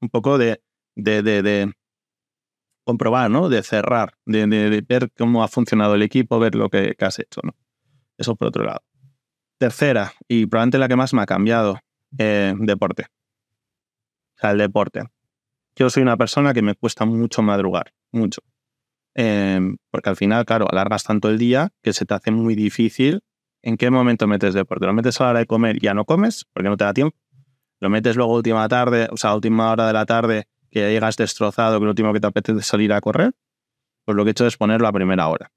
[0.00, 0.60] un poco de
[0.96, 1.72] de, de,
[2.84, 3.48] comprobar, ¿no?
[3.48, 7.54] De cerrar, de, ver cómo ha funcionado el equipo, ver lo que, has hecho, ¿no?
[8.16, 8.82] Eso por otro lado.
[9.58, 11.78] Tercera, y probablemente la que más me ha cambiado,
[12.18, 13.06] eh, deporte.
[14.36, 15.02] O sea, el deporte.
[15.76, 18.40] Yo soy una persona que me cuesta mucho madrugar, mucho.
[19.14, 23.22] Em, porque al final, claro, alargas tanto el día que se te hace muy difícil
[23.62, 24.86] en qué momento metes deporte.
[24.86, 26.94] Lo metes a la hora de comer y ya no comes porque no te da
[26.94, 27.16] tiempo.
[27.80, 31.78] Lo metes luego última tarde, o sea, última hora de la tarde que llegas destrozado,
[31.78, 33.34] que lo último que te apetece es salir a correr,
[34.04, 35.52] pues lo que he hecho es ponerlo a primera hora.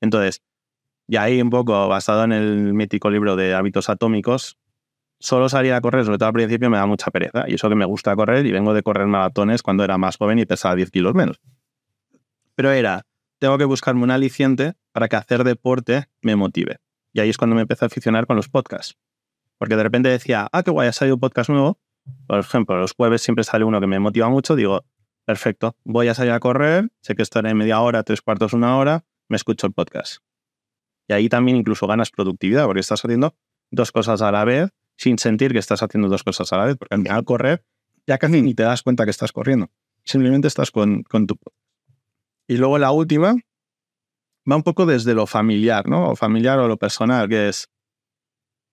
[0.00, 0.42] Entonces,
[1.08, 4.56] ya ahí un poco basado en el mítico libro de hábitos atómicos,
[5.18, 7.44] solo salir a correr, sobre todo al principio, me da mucha pereza.
[7.48, 10.38] Y eso que me gusta correr y vengo de correr maratones cuando era más joven
[10.38, 11.40] y pesaba 10 kilos menos.
[12.54, 13.06] Pero era,
[13.38, 16.78] tengo que buscarme un aliciente para que hacer deporte me motive.
[17.12, 18.96] Y ahí es cuando me empecé a aficionar con los podcasts.
[19.58, 21.78] Porque de repente decía, ah, qué guay, ha salido un podcast nuevo,
[22.26, 24.84] por ejemplo, los jueves siempre sale uno que me motiva mucho, digo,
[25.24, 29.04] perfecto, voy a salir a correr, sé que estaré media hora, tres cuartos, una hora,
[29.28, 30.18] me escucho el podcast.
[31.08, 33.34] Y ahí también incluso ganas productividad, porque estás haciendo
[33.70, 36.76] dos cosas a la vez sin sentir que estás haciendo dos cosas a la vez,
[36.76, 37.64] porque al correr
[38.06, 39.70] ya casi ni te das cuenta que estás corriendo.
[40.04, 41.38] Simplemente estás con, con tu...
[42.46, 43.34] Y luego la última
[44.50, 46.10] va un poco desde lo familiar, ¿no?
[46.10, 47.68] O familiar o lo personal, que es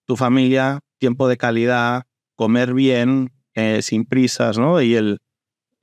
[0.05, 2.03] tu familia, tiempo de calidad,
[2.35, 4.81] comer bien, eh, sin prisas, ¿no?
[4.81, 5.19] Y, el,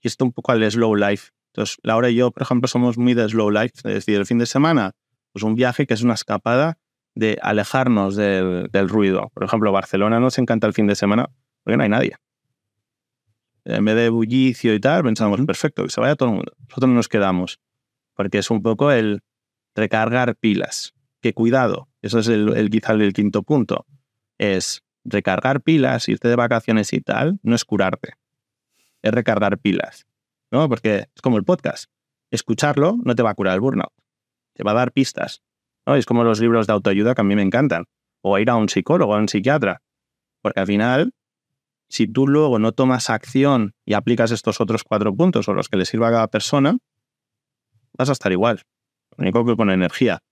[0.00, 1.30] y esto un poco al slow life.
[1.52, 4.38] Entonces, Laura y yo, por ejemplo, somos muy de slow life, es decir, el fin
[4.38, 4.92] de semana,
[5.32, 6.78] pues un viaje que es una escapada
[7.14, 9.30] de alejarnos del, del ruido.
[9.34, 11.30] Por ejemplo, Barcelona nos encanta el fin de semana
[11.62, 12.16] porque no hay nadie.
[13.64, 16.52] En vez de bullicio y tal, pensamos, perfecto, que se vaya todo el mundo.
[16.68, 17.60] Nosotros nos quedamos,
[18.14, 19.20] porque es un poco el
[19.74, 20.94] recargar pilas.
[21.20, 23.84] Que cuidado, eso es el, el quizá el quinto punto,
[24.38, 28.14] es recargar pilas, irte de vacaciones y tal, no es curarte,
[29.02, 30.06] es recargar pilas,
[30.50, 30.66] ¿no?
[30.68, 31.90] Porque es como el podcast.
[32.30, 33.92] Escucharlo no te va a curar el burnout,
[34.54, 35.42] te va a dar pistas,
[35.86, 37.86] Es como los libros de autoayuda que a mí me encantan,
[38.22, 39.82] o ir a un psicólogo, a un psiquiatra,
[40.40, 41.12] porque al final,
[41.88, 45.76] si tú luego no tomas acción y aplicas estos otros cuatro puntos o los que
[45.76, 46.78] le sirva a cada persona,
[47.98, 48.62] vas a estar igual,
[49.16, 50.22] lo único que con energía.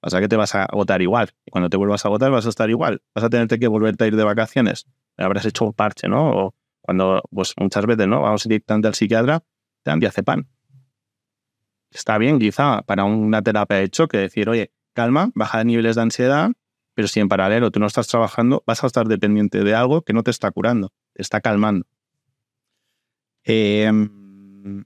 [0.00, 1.30] Pasa que te vas a agotar igual.
[1.44, 3.02] Y cuando te vuelvas a agotar vas a estar igual.
[3.14, 4.86] Vas a tenerte que volverte a ir de vacaciones.
[5.16, 6.30] Habrás hecho un parche, ¿no?
[6.30, 8.20] O cuando, pues muchas veces, ¿no?
[8.20, 9.40] Vamos directamente al psiquiatra,
[9.82, 10.46] te dan diazepam.
[11.90, 16.50] Está bien, quizá, para una terapia de choque, decir, oye, calma, baja niveles de ansiedad,
[16.94, 20.14] pero si en paralelo tú no estás trabajando, vas a estar dependiente de algo que
[20.14, 21.86] no te está curando, te está calmando.
[23.44, 24.84] Em,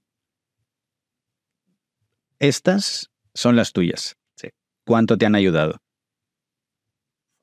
[2.41, 4.17] estas son las tuyas.
[4.35, 4.49] Sí.
[4.85, 5.77] ¿Cuánto te han ayudado?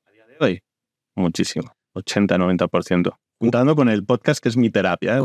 [0.06, 0.62] A día de hoy,
[1.14, 1.72] muchísimo.
[1.94, 3.18] 80-90%.
[3.40, 5.18] Juntando con el podcast, que es mi terapia.
[5.18, 5.22] ¿eh?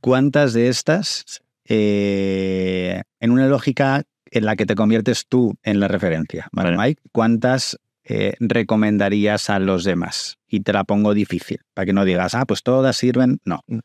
[0.00, 5.88] ¿Cuántas de estas, eh, en una lógica en la que te conviertes tú en la
[5.88, 6.76] referencia, ¿vale.
[6.76, 7.02] Mike?
[7.12, 10.36] ¿Cuántas eh, recomendarías a los demás?
[10.46, 13.40] Y te la pongo difícil, para que no digas, ah, pues todas sirven.
[13.44, 13.60] No.
[13.66, 13.78] Mm.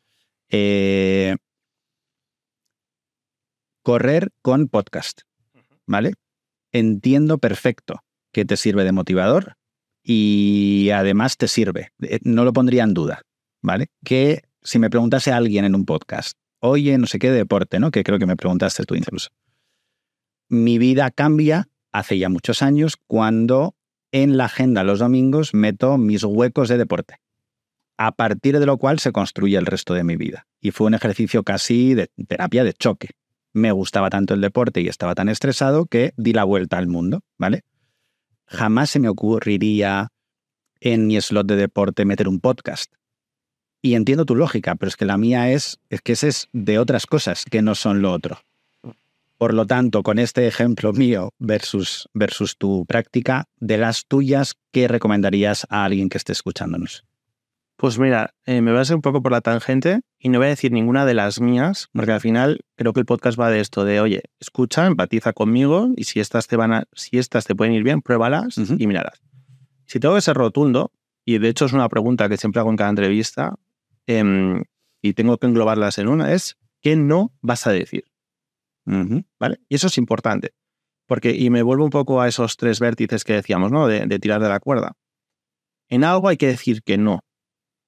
[0.50, 1.36] Eh,
[3.82, 5.22] correr con podcast,
[5.86, 6.14] ¿vale?
[6.72, 9.56] Entiendo perfecto que te sirve de motivador
[10.02, 11.90] y además te sirve.
[12.02, 13.22] Eh, No lo pondría en duda,
[13.62, 13.88] ¿vale?
[14.04, 17.90] Que si me preguntase a alguien en un podcast, oye, no sé qué deporte, ¿no?
[17.90, 19.28] Que creo que me preguntaste tú incluso.
[20.48, 23.76] Mi vida cambia hace ya muchos años cuando
[24.12, 27.16] en la agenda los domingos meto mis huecos de deporte,
[27.96, 30.46] a partir de lo cual se construye el resto de mi vida.
[30.60, 33.10] Y fue un ejercicio casi de terapia de choque.
[33.52, 37.22] Me gustaba tanto el deporte y estaba tan estresado que di la vuelta al mundo,
[37.38, 37.62] ¿vale?
[38.46, 40.08] Jamás se me ocurriría
[40.80, 42.92] en mi slot de deporte meter un podcast.
[43.80, 46.78] Y entiendo tu lógica, pero es que la mía es, es que ese es de
[46.78, 48.38] otras cosas que no son lo otro.
[49.44, 54.88] Por lo tanto, con este ejemplo mío versus, versus tu práctica, de las tuyas, ¿qué
[54.88, 57.04] recomendarías a alguien que esté escuchándonos?
[57.76, 60.46] Pues mira, eh, me voy a hacer un poco por la tangente y no voy
[60.46, 63.60] a decir ninguna de las mías, porque al final creo que el podcast va de
[63.60, 67.54] esto, de oye, escucha, empatiza conmigo y si estas te van a, si estas te
[67.54, 69.20] pueden ir bien, pruébalas y míralas.
[69.84, 70.90] Si tengo que ser rotundo,
[71.26, 73.56] y de hecho es una pregunta que siempre hago en cada entrevista,
[74.06, 74.64] em,
[75.02, 78.04] y tengo que englobarlas en una, es ¿qué no vas a decir?
[78.84, 79.60] ¿Vale?
[79.68, 80.52] Y eso es importante.
[81.06, 83.86] Porque, y me vuelvo un poco a esos tres vértices que decíamos, ¿no?
[83.86, 84.92] De, tirar de la cuerda.
[85.88, 87.20] En algo hay que decir que no.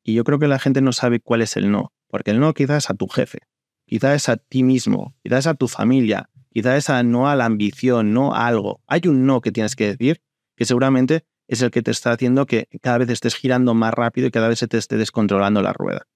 [0.03, 1.93] Y yo creo que la gente no sabe cuál es el no.
[2.09, 3.41] Porque el no quizás es a tu jefe,
[3.87, 7.35] quizás es a ti mismo, quizás es a tu familia, quizás es a no a
[7.35, 8.81] la ambición, no a algo.
[8.87, 10.23] Hay un no que tienes que decir
[10.57, 14.29] que seguramente es el que te está haciendo que cada vez estés girando más rápido
[14.29, 16.07] y cada vez se te esté descontrolando la rueda.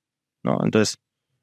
[0.42, 0.58] ¿no?
[0.64, 0.98] Entonces,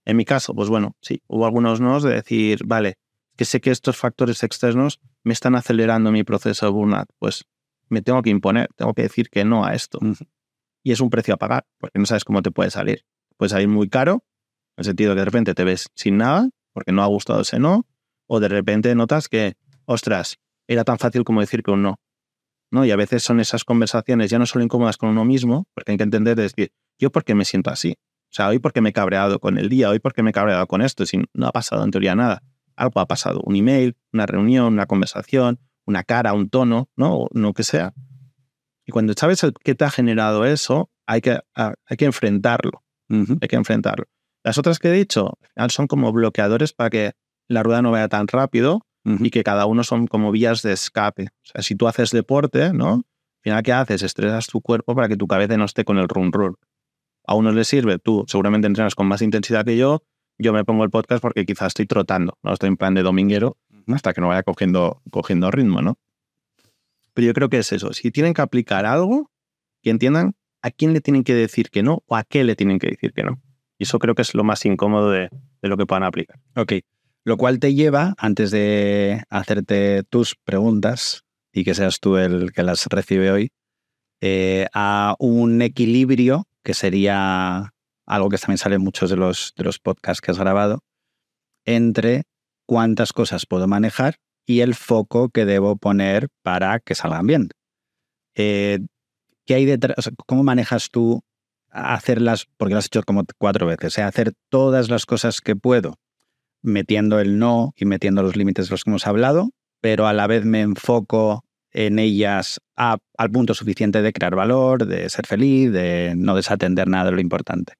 [0.05, 2.97] en mi caso, pues bueno, sí, hubo algunos nos de decir, vale,
[3.37, 7.45] que sé que estos factores externos me están acelerando mi proceso de burnout, pues
[7.87, 9.99] me tengo que imponer, tengo que decir que no a esto.
[10.83, 13.05] Y es un precio a pagar, porque no sabes cómo te puede salir.
[13.37, 14.23] Puede salir muy caro,
[14.75, 17.59] en el sentido que de repente te ves sin nada, porque no ha gustado ese
[17.59, 17.85] no,
[18.27, 21.99] o de repente notas que, ostras, era tan fácil como decir que un no.
[22.71, 22.85] ¿no?
[22.85, 25.97] Y a veces son esas conversaciones ya no solo incómodas con uno mismo, porque hay
[25.97, 27.95] que entender, de decir, yo por qué me siento así.
[28.29, 30.67] O sea, hoy porque me he cabreado con el día, hoy porque me he cabreado
[30.67, 32.43] con esto, si no ha pasado en teoría nada.
[32.77, 37.15] Algo ha pasado, un email, una reunión, una conversación, una cara, un tono, ¿no?
[37.23, 37.93] O lo que sea.
[38.85, 42.83] Y cuando sabes qué te ha generado eso, hay que, a- hay que enfrentarlo,
[43.41, 44.05] hay que enfrentarlo.
[44.43, 47.11] Las otras que he dicho al final son como bloqueadores para que
[47.49, 48.81] la rueda no vaya tan rápido
[49.25, 51.23] y que cada uno son como vías de escape.
[51.25, 52.93] O sea, si tú haces deporte, ¿no?
[52.93, 53.03] Al
[53.41, 54.03] final, ¿qué haces?
[54.03, 56.55] Estresas tu cuerpo para que tu cabeza no esté con el run run.
[57.25, 60.03] A unos les sirve, tú seguramente entrenas con más intensidad que yo,
[60.37, 63.57] yo me pongo el podcast porque quizás estoy trotando, no estoy en plan de dominguero
[63.87, 65.97] hasta que no vaya cogiendo, cogiendo ritmo, ¿no?
[67.13, 67.93] Pero yo creo que es eso.
[67.93, 69.31] Si tienen que aplicar algo,
[69.81, 72.79] que entiendan a quién le tienen que decir que no o a qué le tienen
[72.79, 73.41] que decir que no.
[73.77, 75.29] Y eso creo que es lo más incómodo de,
[75.61, 76.39] de lo que puedan aplicar.
[76.55, 76.73] Ok.
[77.23, 82.63] Lo cual te lleva, antes de hacerte tus preguntas y que seas tú el que
[82.63, 83.51] las recibe hoy,
[84.21, 87.73] eh, a un equilibrio que sería
[88.07, 90.79] algo que también sale en muchos de los, de los podcasts que has grabado,
[91.65, 92.23] entre
[92.65, 97.49] cuántas cosas puedo manejar y el foco que debo poner para que salgan bien.
[98.35, 98.79] Eh,
[99.45, 100.09] ¿Qué hay detrás?
[100.25, 101.21] ¿Cómo manejas tú
[101.69, 102.47] hacerlas?
[102.57, 104.03] Porque lo has hecho como cuatro veces, ¿eh?
[104.03, 105.95] hacer todas las cosas que puedo,
[106.61, 109.51] metiendo el no y metiendo los límites de los que hemos hablado,
[109.81, 115.09] pero a la vez me enfoco en ellas al punto suficiente de crear valor, de
[115.09, 117.73] ser feliz, de no desatender nada de lo importante.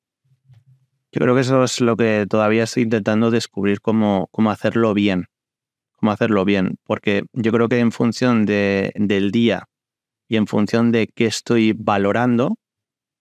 [1.18, 5.26] Yo creo que eso es lo que todavía estoy intentando descubrir cómo, cómo hacerlo bien.
[5.95, 6.78] Cómo hacerlo bien.
[6.84, 9.68] Porque yo creo que en función de, del día
[10.28, 12.57] y en función de qué estoy valorando,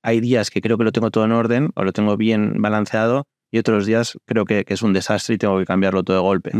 [0.02, 3.28] hay días que creo que lo tengo todo en orden o lo tengo bien balanceado
[3.50, 6.52] y otros días creo que, es un desastre y tengo que cambiarlo todo de golpe.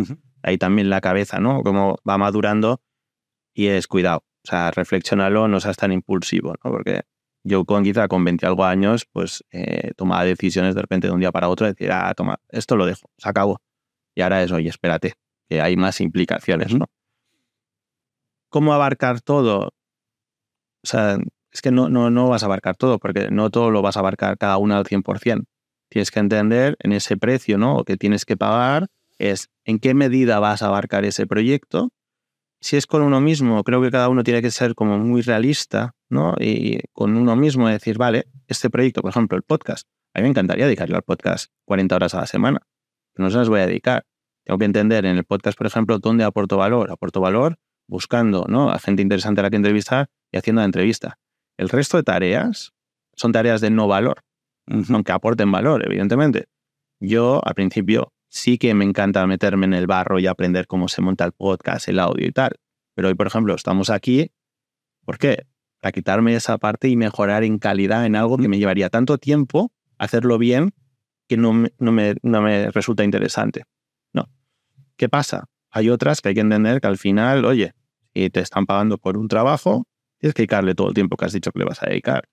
[0.43, 1.63] Ahí también la cabeza, ¿no?
[1.63, 2.81] Como va madurando
[3.53, 4.25] y es cuidado.
[4.43, 6.71] O sea, reflexionalo, no seas tan impulsivo, ¿no?
[6.71, 7.03] Porque
[7.47, 11.21] yo con quizá con 20 algo años, pues eh, tomaba decisiones de repente de un
[11.21, 13.61] día para otro, decir, ah, toma, esto lo dejo, se acabó.
[14.15, 15.15] Y ahora es, oye, espérate,
[15.49, 16.87] que hay más implicaciones, ¿no?
[18.49, 19.69] ¿Cómo abarcar todo?
[20.83, 21.19] O sea,
[21.53, 24.01] es que no, no, no vas a abarcar todo, porque no todo lo vas a
[24.01, 25.45] abarcar cada uno al 100%.
[25.89, 27.85] Tienes que entender en ese precio, ¿no?
[27.85, 28.89] que tienes que pagar,
[29.19, 31.91] es en qué medida vas a abarcar ese proyecto
[32.67, 35.95] si es con uno mismo, creo que cada uno tiene que ser como muy realista,
[36.11, 36.35] ¿no?
[36.41, 40.31] Y con uno mismo decir, vale, este proyecto, por ejemplo, el podcast, a mí me
[40.31, 42.61] encantaría dedicarle al podcast 40 horas a la semana,
[43.13, 44.05] pero no se las voy a dedicar.
[44.45, 46.91] Tengo que entender en el podcast, por ejemplo, dónde aporto valor.
[46.91, 47.57] Aporto valor
[47.87, 48.71] buscando ¿no?
[48.71, 51.21] a gente interesante a la que entrevistar y haciendo la entrevista.
[51.57, 52.73] El resto de tareas
[53.15, 54.25] son tareas de no valor,
[54.91, 56.47] aunque aporten valor, evidentemente.
[56.99, 61.01] Yo, al principio, sí que me encanta meterme en el barro y aprender cómo se
[61.01, 62.53] monta el podcast, el audio y tal.
[62.95, 64.31] Pero hoy, por ejemplo, estamos aquí,
[65.05, 65.47] ¿por qué?
[65.81, 69.73] Para quitarme esa parte y mejorar en calidad en algo que me llevaría tanto tiempo
[69.99, 70.75] hacerlo bien
[71.29, 73.65] que no me, no me, no me resulta interesante.
[74.13, 74.29] No.
[74.97, 75.47] ¿Qué pasa?
[75.71, 77.73] Hay otras que hay que entender que al final, oye,
[78.15, 79.87] si te están pagando por un trabajo,
[80.19, 82.29] tienes que dedicarle todo el tiempo que has dicho que le vas a dedicar.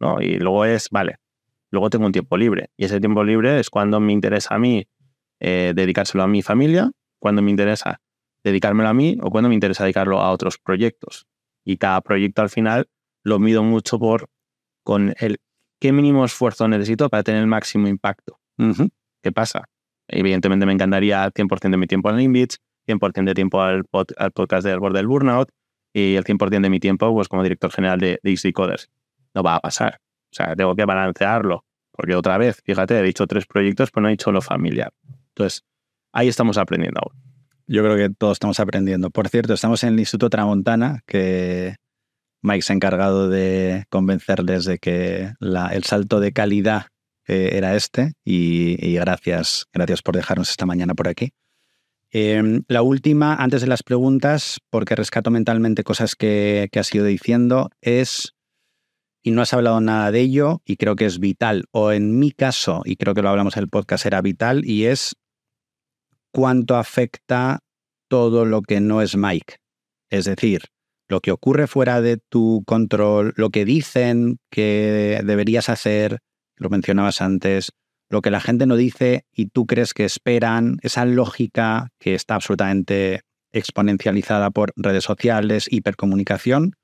[0.00, 0.20] ¿no?
[0.20, 1.16] Y luego es, vale,
[1.70, 2.70] luego tengo un tiempo libre.
[2.76, 4.86] Y ese tiempo libre es cuando me interesa a mí
[5.40, 8.00] eh, dedicárselo a mi familia, cuando me interesa
[8.44, 11.26] dedicármelo a mí o cuando me interesa dedicarlo a otros proyectos.
[11.64, 12.88] Y cada proyecto al final
[13.24, 14.28] lo mido mucho por
[14.84, 15.38] con el
[15.80, 18.38] qué mínimo esfuerzo necesito para tener el máximo impacto.
[19.22, 19.64] ¿Qué pasa?
[20.08, 23.82] Evidentemente me encantaría 100% de mi tiempo en Inbits, 100% de tiempo al,
[24.16, 25.50] al podcast del borde del burnout
[25.92, 28.88] y el 100% de mi tiempo pues, como director general de, de Easy Coders.
[29.34, 29.98] No va a pasar.
[30.30, 31.64] O sea, tengo que balancearlo.
[31.90, 34.92] Porque otra vez, fíjate, he dicho tres proyectos, pero no he dicho lo familiar.
[35.36, 35.64] Entonces,
[36.12, 37.22] ahí estamos aprendiendo aún.
[37.66, 39.10] Yo creo que todos estamos aprendiendo.
[39.10, 41.76] Por cierto, estamos en el Instituto Tramontana, que
[42.42, 46.86] Mike se ha encargado de convencerles de que el salto de calidad
[47.26, 51.32] eh, era este y, gracias, gracias por dejarnos esta mañana por aquí.
[52.12, 57.04] Em, la última, antes de las preguntas, porque rescato mentalmente cosas que, que has ido
[57.04, 58.32] diciendo, es,
[59.24, 62.30] y no has hablado nada de ello, y creo que es vital, o en mi
[62.30, 65.16] caso, y creo que lo hablamos en el podcast, era vital, y es
[66.36, 67.60] cuánto afecta
[68.08, 69.54] todo lo que no es Mike.
[70.10, 70.64] Es decir,
[71.08, 76.18] lo que ocurre fuera de tu control, lo que dicen que deberías hacer,
[76.56, 77.72] lo mencionabas antes,
[78.10, 82.34] lo que la gente no dice y tú crees que esperan, esa lógica que está
[82.34, 83.22] absolutamente
[83.52, 86.74] exponencializada por redes sociales, hipercomunicación.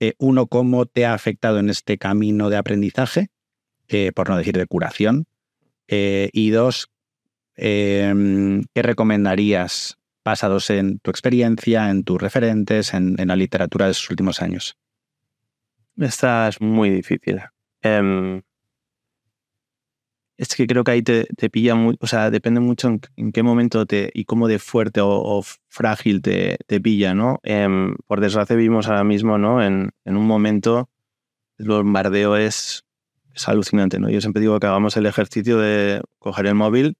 [0.00, 3.28] Eh, uno, ¿cómo te ha afectado en este camino de aprendizaje?
[3.86, 5.26] Eh, por no decir de curación.
[5.86, 6.88] Eh, y dos,
[7.56, 14.10] Em, ¿qué recomendarías basados en tu experiencia, en tus referentes, en, la literatura de esos
[14.10, 14.76] últimos años?
[15.96, 17.40] Esta es muy difícil.
[17.82, 18.42] Em,
[20.36, 23.86] es que creo que ahí te, pilla muy, o sea, depende mucho en, qué momento
[23.86, 27.38] te, y cómo de fuerte o, frágil te, te, pilla, ¿no?
[27.44, 29.62] Em, por desgracia vivimos ahora mismo, ¿no?
[29.62, 30.90] En, en un momento,
[31.58, 32.84] el bombardeo es,
[33.32, 34.10] es alucinante, ¿no?
[34.10, 36.96] Yo siempre digo que hagamos el ejercicio de coger el móvil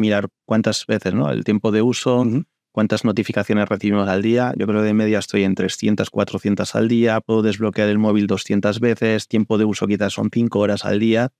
[0.00, 1.30] mirar cuántas veces, ¿no?
[1.30, 2.24] El tiempo de uso,
[2.72, 4.52] cuántas notificaciones recibimos al día.
[4.56, 7.20] Yo creo que de media estoy en 300, 400 al día.
[7.20, 9.28] Puedo desbloquear el móvil 200 veces.
[9.28, 11.32] Tiempo de uso quizás son 5 horas al día.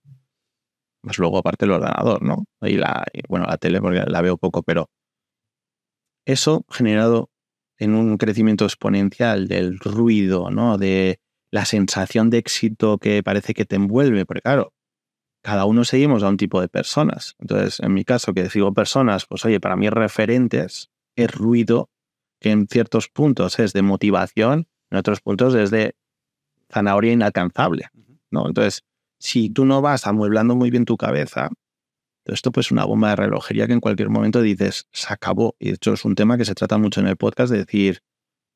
[1.03, 2.45] Más luego aparte el ordenador, ¿no?
[2.61, 4.89] Y la, bueno, la tele porque la veo poco, pero
[6.25, 7.31] eso generado
[7.79, 10.77] en un crecimiento exponencial del ruido, ¿no?
[10.77, 11.19] De
[11.51, 14.73] la sensación de éxito que parece que te envuelve, porque claro,
[15.41, 17.35] cada uno seguimos a un tipo de personas.
[17.39, 21.89] Entonces, en mi caso, que sigo personas, pues oye, para mí referentes es ruido
[22.39, 25.95] que en ciertos puntos es de motivación, en otros puntos es de
[26.71, 27.89] zanahoria inalcanzable.
[28.29, 28.47] ¿no?
[28.47, 28.83] Entonces,
[29.19, 31.49] si tú no vas amueblando muy bien tu cabeza,
[32.25, 35.55] esto pues es una bomba de relojería que en cualquier momento dices, se acabó.
[35.59, 38.01] Y de hecho es un tema que se trata mucho en el podcast de decir,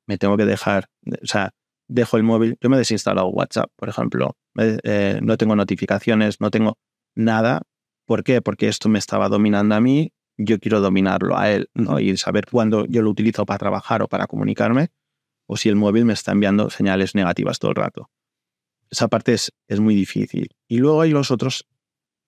[0.07, 1.53] me tengo que dejar, o sea,
[1.87, 6.51] dejo el móvil, yo me he desinstalado WhatsApp, por ejemplo, eh, no tengo notificaciones, no
[6.51, 6.77] tengo
[7.13, 7.61] nada.
[8.05, 8.41] ¿Por qué?
[8.41, 11.99] Porque esto me estaba dominando a mí, yo quiero dominarlo a él, ¿no?
[11.99, 14.89] Y saber cuándo yo lo utilizo para trabajar o para comunicarme,
[15.47, 18.09] o si el móvil me está enviando señales negativas todo el rato.
[18.89, 20.49] Esa parte es, es muy difícil.
[20.67, 21.67] Y luego hay los otros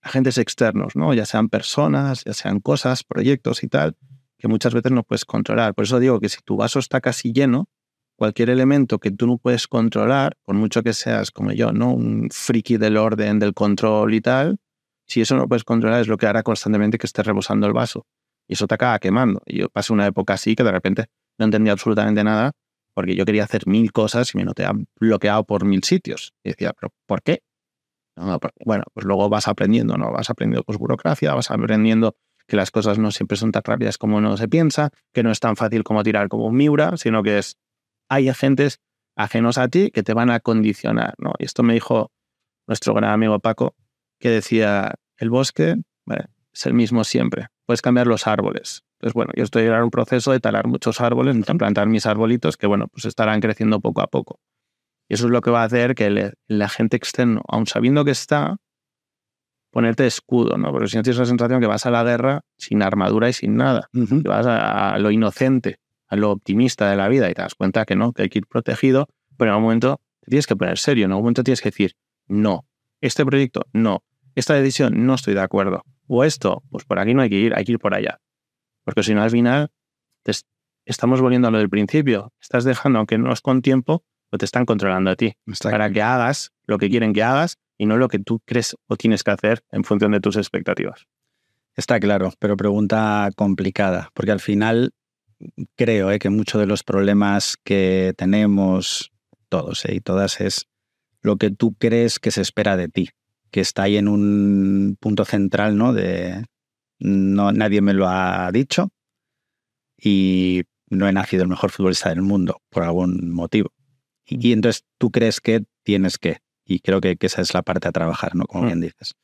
[0.01, 1.14] agentes externos, ¿no?
[1.14, 3.95] Ya sean personas, ya sean cosas, proyectos y tal,
[4.38, 5.74] que muchas veces no puedes controlar.
[5.76, 7.70] Por eso digo que si tu vaso está casi lleno,
[8.18, 11.93] cualquier elemento que tú no puedes controlar, por mucho que seas como yo, ¿no?
[11.93, 14.57] Un friki del orden, del control y tal,
[15.05, 18.05] si eso no puedes controlar es lo que hará constantemente que estés rebosando el vaso.
[18.47, 19.41] Y eso te acaba quemando.
[19.45, 21.05] Y yo pasé una época así que de repente
[21.38, 22.51] no entendía absolutamente nada
[22.93, 24.65] porque yo quería hacer mil cosas y me noté
[24.99, 26.34] bloqueado por mil sitios.
[26.43, 27.43] Y decía, ¿pero por qué?
[28.65, 30.11] bueno, pues luego vas aprendiendo, ¿no?
[30.11, 32.15] Vas aprendiendo pues burocracia, vas aprendiendo
[32.47, 35.39] que las cosas no siempre son tan rápidas como uno se piensa, que no es
[35.39, 37.57] tan fácil como tirar como un Miura, sino que es
[38.10, 38.80] hay agentes
[39.16, 41.34] ajenos a ti que te van a condicionar, ¿no?
[41.39, 42.12] Y esto me dijo
[42.68, 43.76] nuestro gran amigo Paco,
[44.20, 45.76] que decía, el bosque
[46.53, 48.84] es el mismo siempre, puedes cambiar los árboles.
[48.99, 52.58] Entonces, bueno, yo estoy en un proceso de talar muchos árboles, de plantar mis arbolitos
[52.58, 54.39] que, bueno, pues estarán creciendo poco a poco.
[55.08, 58.12] Y eso es lo que va a hacer que el, agente externo, aun sabiendo que
[58.12, 58.58] está,
[59.72, 60.72] ponerte escudo, ¿no?
[60.72, 63.55] Porque si no tienes la sensación que vas a la guerra sin armadura y sin
[63.55, 65.78] nada, que vas a, lo inocente,
[66.08, 68.39] a lo optimista de la vida y te das cuenta que no, que hay que
[68.39, 71.62] ir protegido, pero en algún momento te tienes que poner serio, en algún momento tienes
[71.62, 71.95] que decir,
[72.28, 72.66] no,
[73.01, 74.03] este proyecto, no,
[74.36, 77.55] esta decisión, no estoy de acuerdo, o esto, pues por aquí no hay que ir,
[77.55, 78.20] hay que ir por allá.
[78.84, 79.72] Porque si no, al final,
[80.86, 84.45] estamos volviendo a lo del principio, estás dejando, aunque no es con tiempo, o te
[84.45, 88.08] están controlando a ti, para que hagas lo que quieren que hagas y no lo
[88.08, 91.05] que tú crees o tienes que hacer en función de tus expectativas.
[91.76, 94.91] Está claro, pero pregunta complicada, porque al final
[95.76, 99.12] creo eh, que muchos de los problemas que tenemos
[99.50, 100.68] todos eh, y todas es
[101.22, 103.10] lo que tú crees que se espera de ti,
[103.52, 105.94] que está ahí en un punto central, ¿no?
[105.94, 106.46] De
[107.00, 108.90] no, nadie me lo ha dicho
[109.98, 113.72] y no he nacido el mejor futbolista del mundo por algún motivo.
[114.26, 117.92] Y, entonces tú crees que tienes que, y creo que, esa es la parte a
[117.92, 118.46] trabajar, ¿no?
[118.46, 118.68] Como mm.
[118.68, 119.16] bien dices.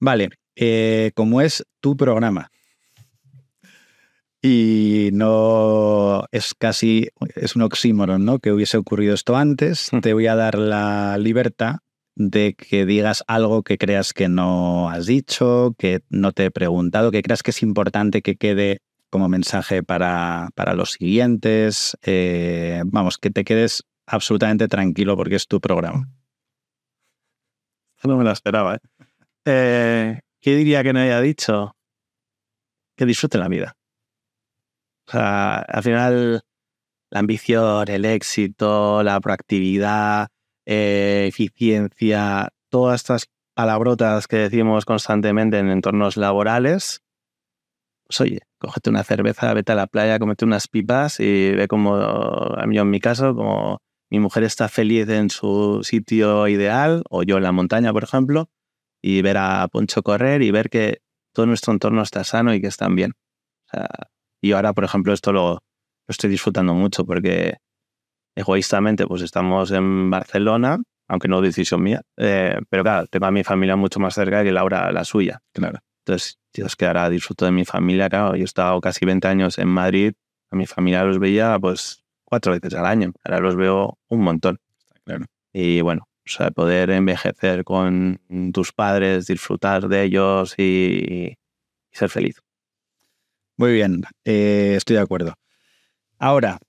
[0.00, 2.50] Vale, eh, como es tu programa,
[4.40, 8.38] y no es casi, es un oxímoron, ¿no?
[8.38, 9.90] Que hubiese ocurrido esto antes.
[10.02, 11.76] Te voy a dar la libertad
[12.14, 17.10] de que digas algo que creas que no has dicho, que no te he preguntado,
[17.10, 18.78] que creas que es importante que quede
[19.10, 21.96] como mensaje para, para los siguientes.
[22.02, 26.08] Eh, vamos, que te quedes absolutamente tranquilo porque es tu programa.
[28.04, 28.76] No me lo esperaba.
[28.76, 28.78] ¿eh?
[29.44, 30.20] ¿eh?
[30.40, 31.76] qué diría que no haya dicho?
[32.96, 33.77] Que disfrute la vida.
[35.08, 36.42] O sea, al final,
[37.10, 40.28] la ambición, el éxito, la proactividad,
[40.66, 47.00] eh, eficiencia, todas estas palabrotas que decimos constantemente en entornos laborales,
[48.06, 51.98] pues oye, cógete una cerveza, vete a la playa, comete unas pipas y ve como,
[52.70, 53.78] yo en mi caso, como
[54.10, 58.50] mi mujer está feliz en su sitio ideal, o yo en la montaña, por ejemplo,
[59.02, 61.00] y ver a Poncho correr y ver que
[61.32, 63.14] todo nuestro entorno está sano y que están bien.
[64.40, 65.60] Y ahora, por ejemplo, esto lo, lo,
[66.08, 67.56] estoy disfrutando mucho porque
[68.36, 70.78] egoístamente pues estamos en Barcelona,
[71.08, 74.52] aunque no decisión mía, eh, pero claro, tengo a mi familia mucho más cerca que
[74.52, 75.40] Laura la suya.
[75.52, 75.78] Claro.
[76.04, 79.58] Entonces, Dios que ahora disfruto de mi familia, claro, yo he estado casi 20 años
[79.58, 80.12] en Madrid,
[80.50, 83.12] a mi familia los veía pues cuatro veces al año.
[83.24, 84.58] Ahora los veo un montón.
[85.04, 85.26] Claro.
[85.52, 88.20] Y bueno, o sea, poder envejecer con
[88.52, 91.36] tus padres, disfrutar de ellos y,
[91.90, 92.40] ser feliz.
[93.58, 95.34] Muy bien, eh, estoy de acuerdo.
[96.16, 96.60] Ahora,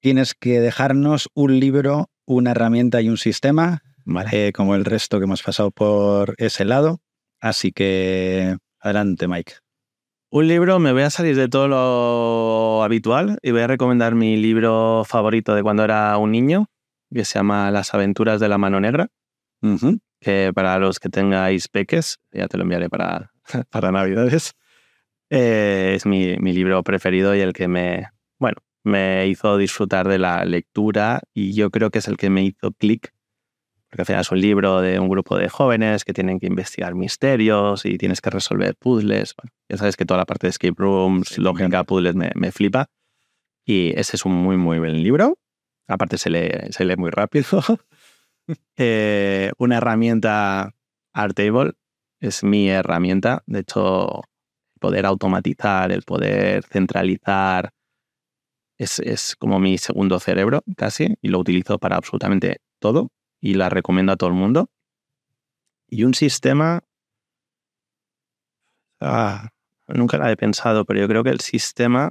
[0.00, 4.48] tienes que dejarnos un libro, una herramienta y un sistema, vale.
[4.48, 6.98] Eh, como el resto que hemos pasado por ese lado.
[7.40, 9.52] Así que adelante, Mike.
[10.28, 14.36] Un libro, me voy a salir de todo lo habitual y voy a recomendar mi
[14.36, 16.66] libro favorito de cuando era un niño,
[17.12, 19.06] que se llama Las aventuras de la mano negra,
[20.18, 23.30] que para los que tengáis peques, ya te lo enviaré para,
[23.70, 24.56] para Navidades,
[25.30, 28.08] eh, es mi, mi, libro preferido y el que me,
[28.38, 32.44] bueno, me hizo disfrutar de la lectura y yo creo que es el que me
[32.44, 33.14] hizo clic
[33.94, 36.96] porque al final es un libro de un grupo de jóvenes que tienen que investigar
[36.96, 39.36] misterios y tienes que resolver puzzles.
[39.36, 42.90] Bueno, ya sabes que toda la parte de escape rooms, lógica, puzzles me, me, flipa.
[43.64, 45.38] Y ese es un muy, muy buen libro.
[45.86, 47.44] Aparte se lee, se lee muy rápido.
[48.76, 50.74] Eh, una herramienta,
[51.14, 51.72] Artable
[52.20, 53.42] es mi herramienta.
[53.46, 54.24] De hecho,
[54.80, 57.72] poder automatizar, el poder centralizar,
[58.78, 63.10] es, es, como mi segundo cerebro casi y lo utilizo para absolutamente todo
[63.40, 64.68] y la recomiendo a todo el mundo.
[65.88, 66.80] Y un sistema...
[69.00, 69.50] Ah,
[69.86, 72.10] nunca la he pensado, pero yo creo que el sistema,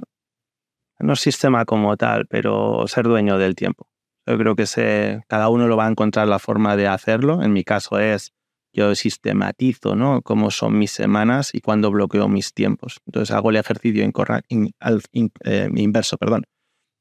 [1.00, 3.88] no es sistema como tal, pero ser dueño del tiempo.
[4.26, 7.42] Yo creo que se, cada uno lo va a encontrar la forma de hacerlo.
[7.42, 8.32] En mi caso es,
[8.74, 10.20] yo sistematizo, ¿no?
[10.22, 13.00] Cómo son mis semanas y cuándo bloqueo mis tiempos.
[13.06, 16.44] Entonces hago el ejercicio eh, inverso, perdón.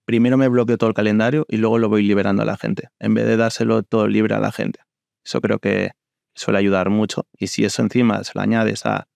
[0.05, 3.13] Primero me bloqueo todo el calendario y luego lo voy liberando a la gente, en
[3.13, 4.81] vez de dárselo todo libre a la gente.
[5.25, 5.91] Eso creo que
[6.35, 7.25] suele ayudar mucho.
[7.37, 9.07] Y si eso encima se lo añades a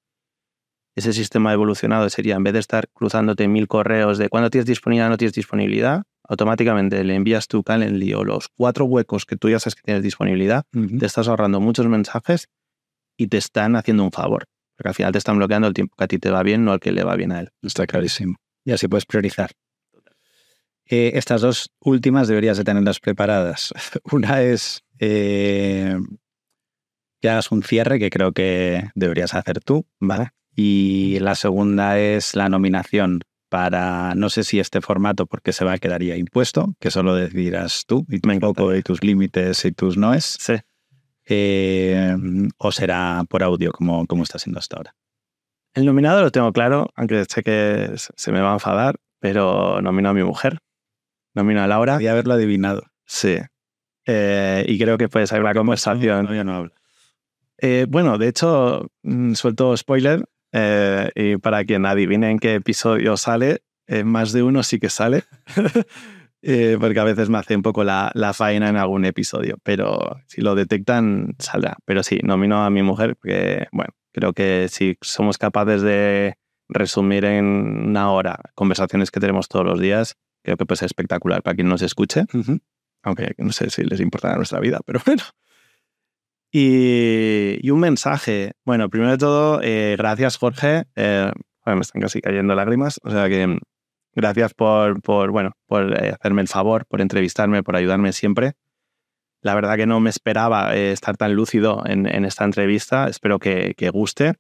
[0.96, 5.10] ese sistema evolucionado, sería en vez de estar cruzándote mil correos de cuándo tienes disponibilidad,
[5.10, 9.60] no tienes disponibilidad, automáticamente le envías tu Calendly o los cuatro huecos que tú ya
[9.60, 12.50] sabes que tienes disponibilidad, te estás ahorrando muchos mensajes
[13.18, 14.46] y te están haciendo un favor.
[14.76, 16.72] Porque al final te están bloqueando el tiempo que a ti te va bien, no
[16.72, 17.50] al que le va bien a él.
[17.64, 18.36] Está clarísimo.
[18.64, 19.52] Y así puedes priorizar.
[20.86, 23.74] Eh, estas dos últimas deberías de tenerlas preparadas.
[24.12, 25.98] Una es eh,
[27.22, 30.30] que hagas un cierre, que creo que deberías hacer tú, ¿vale?
[30.56, 35.74] Y la segunda es la nominación para, no sé si este formato, porque se va
[35.74, 39.72] a quedar ya impuesto, que solo decidirás tú y, un poco y tus límites y
[39.72, 40.38] tus noes.
[40.40, 40.56] Sí.
[41.30, 42.16] Eh,
[42.58, 44.96] o será por audio, como, como está siendo hasta ahora.
[45.74, 50.10] El nominado lo tengo claro, aunque sé que se me va a enfadar, pero nomino
[50.10, 50.60] a mi mujer.
[51.34, 52.02] Nomino a Laura.
[52.02, 52.84] Y haberlo adivinado.
[53.06, 53.38] Sí.
[54.06, 56.26] Eh, y creo que puede ser la conversación.
[56.26, 56.72] No, no hablo.
[57.60, 60.28] Eh, bueno, de hecho, mm, suelto spoiler.
[60.54, 63.62] Y para quien adivine en qué episodio sale,
[64.06, 65.24] más de uno sí que sale.
[66.44, 70.22] Eh, porque a veces me hace un poco la, la, faena en algún episodio, pero
[70.28, 71.78] si lo detectan, saldrá.
[71.84, 76.38] Pero sí, nomino a mi mujer porque, bueno, creo que si somos capaces de
[76.70, 81.42] resumir en una hora conversaciones que tenemos todos los días, creo que puede ser espectacular
[81.42, 82.26] para quien nos escuche,
[83.04, 85.24] aunque no sé si les importa nuestra vida, pero bueno.
[86.52, 88.54] Y, un mensaje.
[88.66, 90.86] Bueno, primero de todo, eh, gracias Jorge.
[90.96, 91.32] Eh,
[91.66, 93.58] me están casi cayendo lágrimas, o sea que
[94.18, 98.54] Gracias por, por, bueno, por eh, hacerme el favor, por entrevistarme, por ayudarme siempre.
[99.44, 103.10] La verdad que no me esperaba eh, estar tan lúcido en, esta entrevista.
[103.10, 104.34] Espero que, que, guste,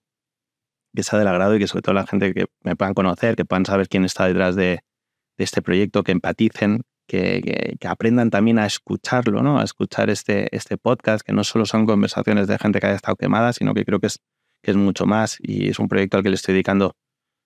[0.95, 3.45] que sea del agrado y que sobre todo la gente que me puedan conocer, que
[3.45, 4.80] puedan saber quién está detrás de,
[5.38, 9.60] de este proyecto, que empaticen, que, aprendan también a escucharlo, ¿no?
[9.60, 13.16] a escuchar este, este podcast, que no solo son conversaciones de gente que haya estado
[13.16, 14.20] quemada, sino que creo que es,
[14.62, 16.95] que es mucho más y es un proyecto al que le estoy dedicando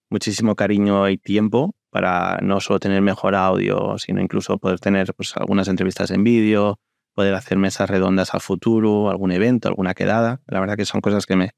[0.09, 5.36] muchísimo cariño y tiempo para no solo tener mejor audio, sino incluso poder tener pues,
[5.38, 6.80] algunas entrevistas en vídeo,
[7.14, 10.41] poder hacer mesas redondas al futuro, algún evento, alguna quedada.
[10.47, 11.51] La verdad que son cosas que me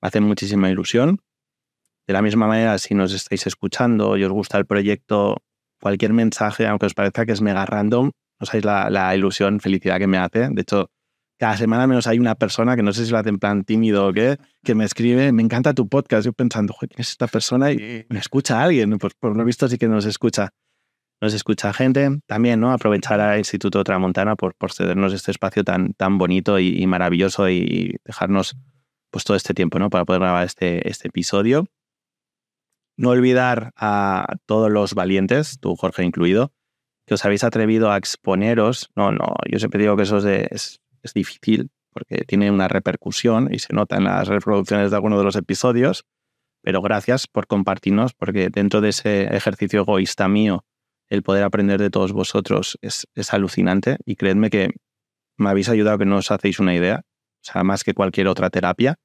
[0.00, 1.20] hacen muchísima ilusión.
[2.06, 5.42] De la misma manera, si nos estáis escuchando y os gusta el proyecto,
[5.80, 8.10] cualquier mensaje, aunque os parezca que es mega random,
[8.40, 10.48] no sabéis la, la ilusión, felicidad que me hace.
[10.50, 10.90] De hecho,
[11.40, 14.06] cada semana menos hay una persona que no sé si lo hace en plan tímido
[14.06, 16.26] o qué, que me escribe, me encanta tu podcast.
[16.26, 17.72] Yo pensando, ¿quién es esta persona?
[17.72, 18.98] Y me escucha alguien.
[18.98, 20.50] Pues por lo visto sí que nos escucha.
[21.18, 22.10] Nos escucha gente.
[22.26, 22.72] También, ¿no?
[22.72, 27.96] Aprovechar al Instituto Tramontana por, por cedernos este espacio tan, tan bonito y, maravilloso y
[28.04, 28.54] dejarnos
[29.10, 29.88] pues todo este tiempo, ¿no?
[29.88, 31.66] Para poder grabar este, este episodio.
[32.96, 36.52] No olvidar a todos los valientes, tú Jorge incluido,
[37.06, 38.90] que os habéis atrevido a exponeros.
[38.94, 43.52] No, no, yo siempre digo que eso es, de, es difícil porque tiene una repercusión
[43.52, 46.04] y se nota en las reproducciones de algunos de los episodios,
[46.62, 50.64] pero gracias por compartirnos porque dentro de ese ejercicio egoísta mío,
[51.08, 54.70] el poder aprender de todos vosotros es, es alucinante y creedme que
[55.36, 58.50] me habéis ayudado que no os hacéis una idea, o sea, más que cualquier otra
[58.50, 58.96] terapia.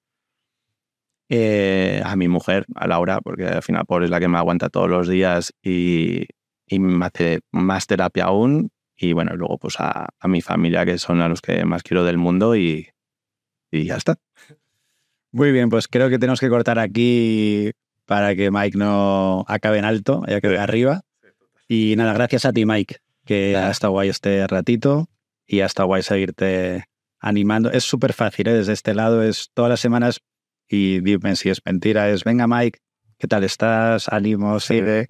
[1.30, 4.70] Eh, a mi mujer, a Laura, porque al final por es la que me aguanta
[4.70, 6.28] todos los días y,
[6.68, 10.98] y me hace más terapia aún y bueno, luego pues a, a, mi familia, que
[10.98, 12.90] son a los que más quiero del mundo y,
[13.72, 14.16] y ya está.
[15.32, 17.72] Muy bien, pues creo que tenemos que cortar aquí
[18.06, 21.02] para que Mike no acabe en alto, ya que arriba.
[21.68, 25.08] Y nada, gracias a ti, Mike, que ha estado guay este ratito
[25.46, 26.86] y ha estado guay seguirte
[27.20, 27.72] animando.
[27.72, 28.54] Es súper fácil, ¿eh?
[28.54, 30.22] desde este lado es todas las semanas
[30.76, 32.80] y dime si es mentira, es venga Mike,
[33.18, 34.08] ¿qué tal estás?
[34.10, 35.08] Ánimo, sigue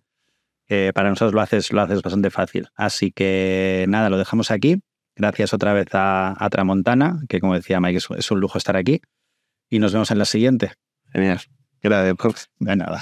[0.93, 2.67] para nosotros lo haces, lo haces bastante fácil.
[2.75, 4.81] Así que nada, lo dejamos aquí.
[5.15, 8.75] Gracias otra vez a, a Tramontana, que como decía Mike, es, es, un lujo estar
[8.75, 9.01] aquí.
[9.69, 10.73] Y nos vemos en la siguiente.
[11.11, 11.41] Genial.
[11.81, 12.49] Gracias.
[12.59, 13.01] De nada.